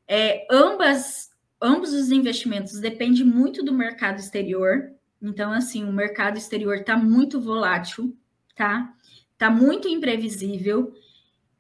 [0.07, 1.31] É, ambas,
[1.61, 4.93] ambos os investimentos dependem muito do mercado exterior.
[5.25, 8.17] Então, assim, o mercado exterior está muito volátil,
[8.55, 8.95] tá?
[9.33, 10.95] Está muito imprevisível.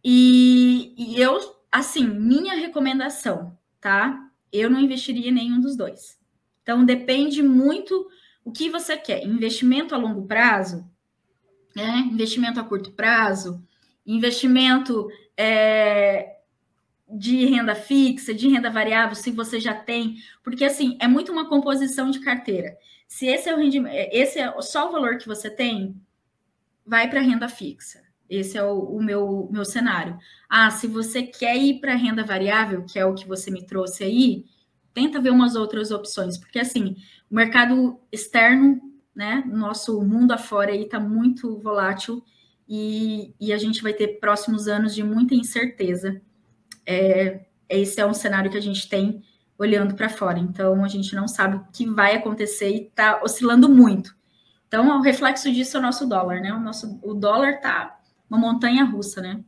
[0.05, 1.39] E, e eu,
[1.73, 4.25] assim, minha recomendação, tá?
[4.55, 6.17] eu não investiria em nenhum dos dois.
[6.63, 8.09] Então, depende muito
[8.45, 9.27] o que você quer.
[9.27, 10.89] Investimento a longo prazo,
[11.75, 12.09] né?
[12.11, 13.61] investimento a curto prazo,
[14.07, 16.37] investimento é,
[17.11, 21.49] de renda fixa, de renda variável, se você já tem, porque assim, é muito uma
[21.49, 22.77] composição de carteira.
[23.15, 25.95] Se esse é o rendimento, esse é só o valor que você tem,
[26.85, 28.03] vai para renda fixa.
[28.29, 30.19] Esse é o, o, meu, meu cenário.
[30.51, 34.03] Ah, se você quer ir para renda variável, que é o que você me trouxe
[34.03, 34.47] aí,
[34.93, 36.97] tenta ver umas outras opções, porque assim,
[37.31, 38.81] o mercado externo,
[39.15, 42.21] né, nosso mundo afora aí está muito volátil
[42.69, 46.21] e, e, a gente vai ter próximos anos de muita incerteza.
[46.85, 49.23] É, esse é um cenário que a gente tem
[49.65, 53.69] olhando para fora, então a gente não sabe o que vai acontecer e está oscilando
[53.69, 54.15] muito.
[54.69, 56.53] Então, o reflexo disso é o nosso dólar, né?
[56.53, 57.99] O nosso o dólar tá
[58.29, 59.41] uma montanha russa, né?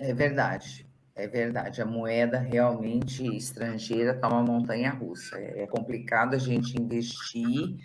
[0.00, 1.80] É verdade, é verdade.
[1.80, 5.36] A moeda realmente estrangeira está uma montanha russa.
[5.38, 7.76] É, é complicado a gente investir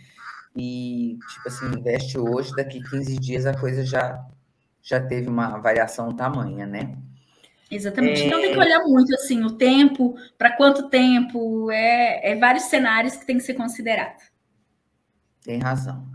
[0.55, 4.25] e, tipo assim, investe hoje, daqui 15 dias a coisa já,
[4.81, 6.97] já teve uma variação tamanha, né?
[7.69, 8.21] Exatamente.
[8.21, 8.25] É...
[8.25, 13.15] Então tem que olhar muito assim o tempo, para quanto tempo, é, é vários cenários
[13.15, 14.21] que tem que ser considerado.
[15.43, 16.07] Tem razão.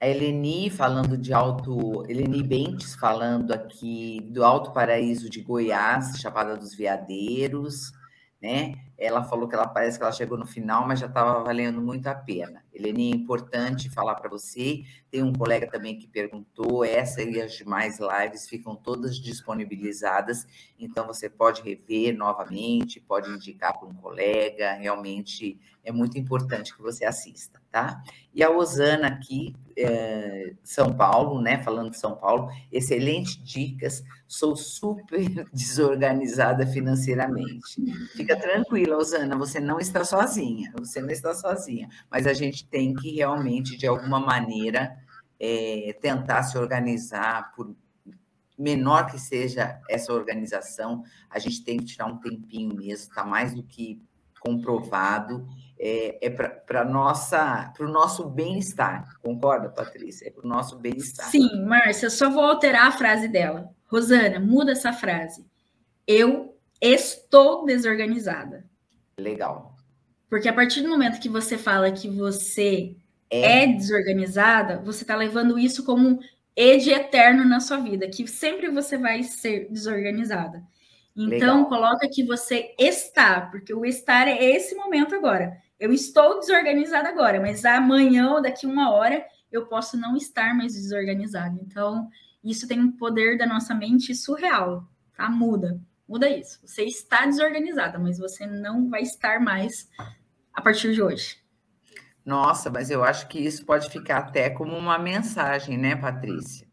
[0.00, 6.56] A Eleni falando de Alto, Eleni Bentes falando aqui do Alto Paraíso de Goiás, Chapada
[6.56, 7.92] dos Veadeiros,
[8.40, 8.74] né?
[8.96, 12.06] Ela falou que ela parece que ela chegou no final, mas já estava valendo muito
[12.06, 12.64] a pena.
[12.72, 14.82] Eleni, é importante falar para você.
[15.10, 20.46] Tem um colega também que perguntou, essa e as demais lives ficam todas disponibilizadas,
[20.78, 26.82] então você pode rever novamente, pode indicar para um colega, realmente é muito importante que
[26.82, 28.02] você assista, tá?
[28.34, 29.54] E a Osana aqui,
[30.62, 31.62] São Paulo, né?
[31.62, 34.02] Falando de São Paulo, excelentes dicas.
[34.26, 37.82] Sou super desorganizada financeiramente.
[38.14, 42.94] Fica tranquila, Osana, você não está sozinha, você não está sozinha, mas a gente tem
[42.94, 44.96] que realmente, de alguma maneira,
[45.38, 47.74] é, tentar se organizar por
[48.58, 53.54] menor que seja essa organização, a gente tem que tirar um tempinho mesmo, está mais
[53.54, 54.02] do que
[54.38, 55.46] comprovado
[55.82, 59.18] é, é para nossa para o nosso bem-estar.
[59.22, 60.28] Concorda, Patrícia?
[60.28, 61.26] É para o nosso bem-estar.
[61.30, 63.70] Sim, Márcia, só vou alterar a frase dela.
[63.86, 65.46] Rosana, muda essa frase.
[66.06, 68.64] Eu estou desorganizada.
[69.18, 69.74] Legal.
[70.28, 72.94] Porque a partir do momento que você fala que você
[73.30, 76.18] é, é desorganizada, você está levando isso como um
[76.54, 80.62] e de eterno na sua vida, que sempre você vai ser desorganizada.
[81.16, 81.68] Então, Legal.
[81.68, 85.56] coloca que você está, porque o estar é esse momento agora.
[85.80, 90.74] Eu estou desorganizada agora, mas amanhã ou daqui uma hora eu posso não estar mais
[90.74, 91.58] desorganizada.
[91.58, 92.10] Então,
[92.44, 95.30] isso tem um poder da nossa mente surreal, tá?
[95.30, 96.60] Muda, muda isso.
[96.62, 99.88] Você está desorganizada, mas você não vai estar mais
[100.52, 101.38] a partir de hoje.
[102.26, 106.68] Nossa, mas eu acho que isso pode ficar até como uma mensagem, né, Patrícia?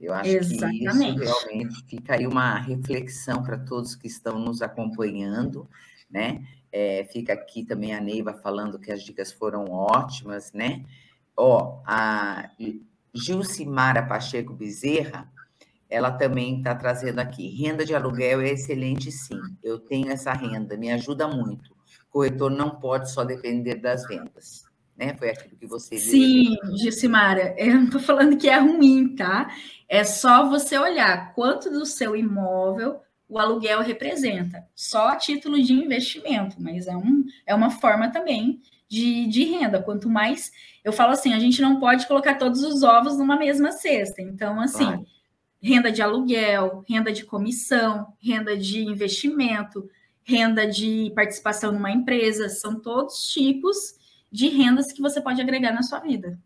[0.00, 1.18] Eu acho Exatamente.
[1.18, 5.68] que isso realmente fica aí uma reflexão para todos que estão nos acompanhando,
[6.08, 6.46] né?
[6.70, 10.84] É, fica aqui também a Neiva falando que as dicas foram ótimas, né?
[11.36, 12.50] Ó, a
[13.14, 15.30] Gilcimara Pacheco Bezerra,
[15.88, 17.48] ela também está trazendo aqui.
[17.48, 19.40] Renda de aluguel é excelente, sim.
[19.62, 21.76] Eu tenho essa renda, me ajuda muito.
[22.10, 25.14] Corretor não pode só depender das vendas né?
[25.16, 29.48] Foi aquilo que você Sim, Gilcimara, eu não estou falando que é ruim, tá?
[29.88, 35.74] É só você olhar quanto do seu imóvel o aluguel representa, só a título de
[35.74, 39.82] investimento, mas é, um, é uma forma também de, de renda.
[39.82, 40.50] Quanto mais,
[40.82, 44.22] eu falo assim, a gente não pode colocar todos os ovos numa mesma cesta.
[44.22, 45.06] Então, assim, claro.
[45.60, 49.88] renda de aluguel, renda de comissão, renda de investimento,
[50.24, 53.76] renda de participação numa empresa, são todos tipos
[54.32, 56.38] de rendas que você pode agregar na sua vida.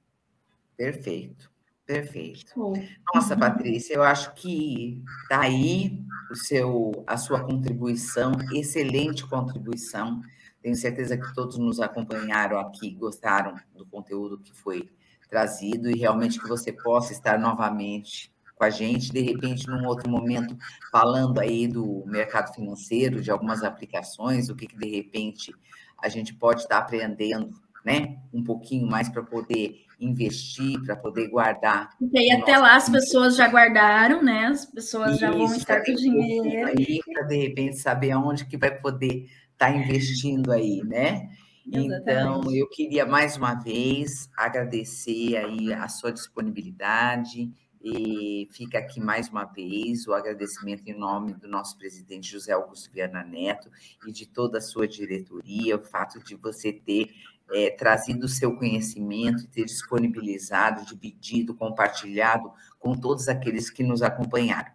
[0.76, 1.49] Perfeito,
[1.93, 2.72] perfeito.
[3.14, 5.99] Nossa, Patrícia, eu acho que tá aí
[6.30, 10.22] o seu, a sua contribuição, excelente contribuição.
[10.62, 14.88] Tenho certeza que todos nos acompanharam aqui, gostaram do conteúdo que foi
[15.28, 20.09] trazido e realmente que você possa estar novamente com a gente, de repente, num outro
[20.09, 20.57] momento,
[20.90, 25.53] falando aí do mercado financeiro, de algumas aplicações, o que, que de repente
[25.99, 27.51] a gente pode estar aprendendo
[27.84, 28.18] né?
[28.32, 31.90] Um pouquinho mais para poder investir, para poder guardar.
[32.00, 34.46] E aí, até lá as pessoas já guardaram, né?
[34.46, 36.68] As pessoas Isso, já vão estar com dinheiro.
[36.68, 41.28] Aí, para de repente saber aonde que vai poder estar tá investindo aí, né?
[41.66, 42.00] Exatamente.
[42.03, 47.50] Então, eu queria mais uma vez agradecer aí a sua disponibilidade
[47.83, 52.91] e fica aqui mais uma vez o agradecimento em nome do nosso presidente José Augusto
[52.93, 53.68] Viana Neto
[54.07, 57.12] e de toda a sua diretoria, o fato de você ter
[57.51, 64.70] é, trazido o seu conhecimento, ter disponibilizado, dividido, compartilhado com todos aqueles que nos acompanharam.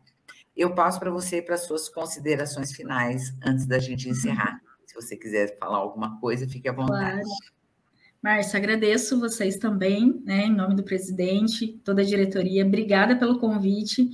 [0.56, 4.60] Eu passo para você para suas considerações finais antes da gente encerrar.
[4.86, 7.22] Se você quiser falar alguma coisa, fique à vontade.
[7.22, 7.57] Claro.
[8.22, 12.66] Márcia, agradeço vocês também, né, em nome do presidente, toda a diretoria.
[12.66, 14.10] Obrigada pelo convite.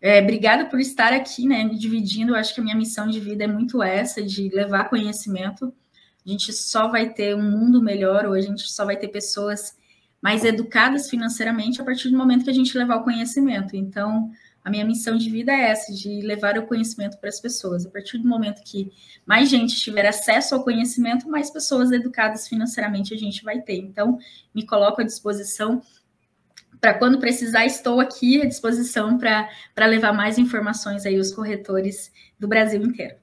[0.00, 2.32] É, obrigada por estar aqui, né, dividindo.
[2.32, 5.72] Eu acho que a minha missão de vida é muito essa, de levar conhecimento
[6.28, 9.74] a gente só vai ter um mundo melhor, ou a gente só vai ter pessoas
[10.20, 13.74] mais educadas financeiramente a partir do momento que a gente levar o conhecimento.
[13.74, 14.30] Então,
[14.68, 17.86] a minha missão de vida é essa, de levar o conhecimento para as pessoas.
[17.86, 18.92] A partir do momento que
[19.24, 23.78] mais gente tiver acesso ao conhecimento, mais pessoas educadas financeiramente a gente vai ter.
[23.78, 24.18] Então,
[24.54, 25.80] me coloco à disposição
[26.78, 32.46] para quando precisar, estou aqui à disposição para levar mais informações aí aos corretores do
[32.46, 33.16] Brasil inteiro.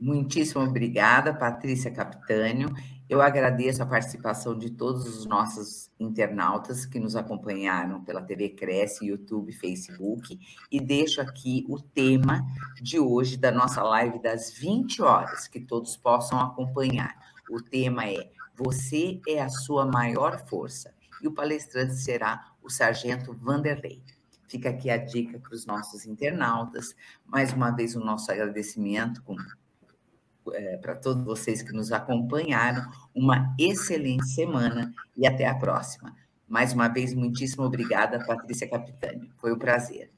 [0.00, 2.72] Muitíssimo obrigada, Patrícia Capitânio.
[3.06, 9.06] Eu agradeço a participação de todos os nossos internautas que nos acompanharam pela TV Cresce,
[9.06, 10.38] YouTube, Facebook,
[10.72, 12.46] e deixo aqui o tema
[12.80, 17.14] de hoje da nossa live das 20 horas, que todos possam acompanhar.
[17.50, 23.34] O tema é Você é a sua maior força, e o palestrante será o Sargento
[23.34, 24.02] Vanderlei.
[24.48, 26.96] Fica aqui a dica para os nossos internautas.
[27.26, 29.36] Mais uma vez, o nosso agradecimento com
[30.52, 32.82] é, para todos vocês que nos acompanharam.
[33.14, 36.14] Uma excelente semana e até a próxima.
[36.48, 39.30] Mais uma vez, muitíssimo obrigada, Patrícia Capitani.
[39.38, 40.10] Foi um prazer.